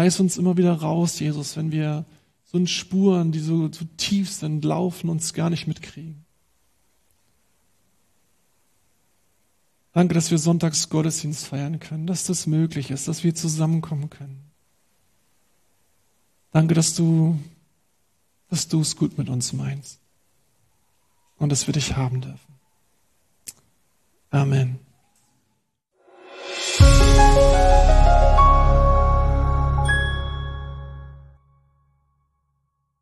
Reiß 0.00 0.18
uns 0.20 0.38
immer 0.38 0.56
wieder 0.56 0.72
raus, 0.72 1.20
Jesus, 1.20 1.58
wenn 1.58 1.72
wir 1.72 2.06
so 2.46 2.56
in 2.56 2.66
Spuren, 2.66 3.32
die 3.32 3.38
so, 3.38 3.70
so 3.70 3.84
tief 3.98 4.32
sind, 4.32 4.64
laufen, 4.64 5.10
uns 5.10 5.34
gar 5.34 5.50
nicht 5.50 5.66
mitkriegen. 5.66 6.24
Danke, 9.92 10.14
dass 10.14 10.30
wir 10.30 10.38
sonntags 10.38 10.88
Gottesdienst 10.88 11.46
feiern 11.46 11.80
können, 11.80 12.06
dass 12.06 12.24
das 12.24 12.46
möglich 12.46 12.90
ist, 12.90 13.08
dass 13.08 13.24
wir 13.24 13.34
zusammenkommen 13.34 14.08
können. 14.08 14.40
Danke, 16.50 16.72
dass 16.72 16.94
du, 16.94 17.38
dass 18.48 18.68
du 18.68 18.80
es 18.80 18.96
gut 18.96 19.18
mit 19.18 19.28
uns 19.28 19.52
meinst 19.52 20.00
und 21.36 21.52
dass 21.52 21.66
wir 21.66 21.74
dich 21.74 21.94
haben 21.94 22.22
dürfen. 22.22 22.54
Amen. 24.30 24.78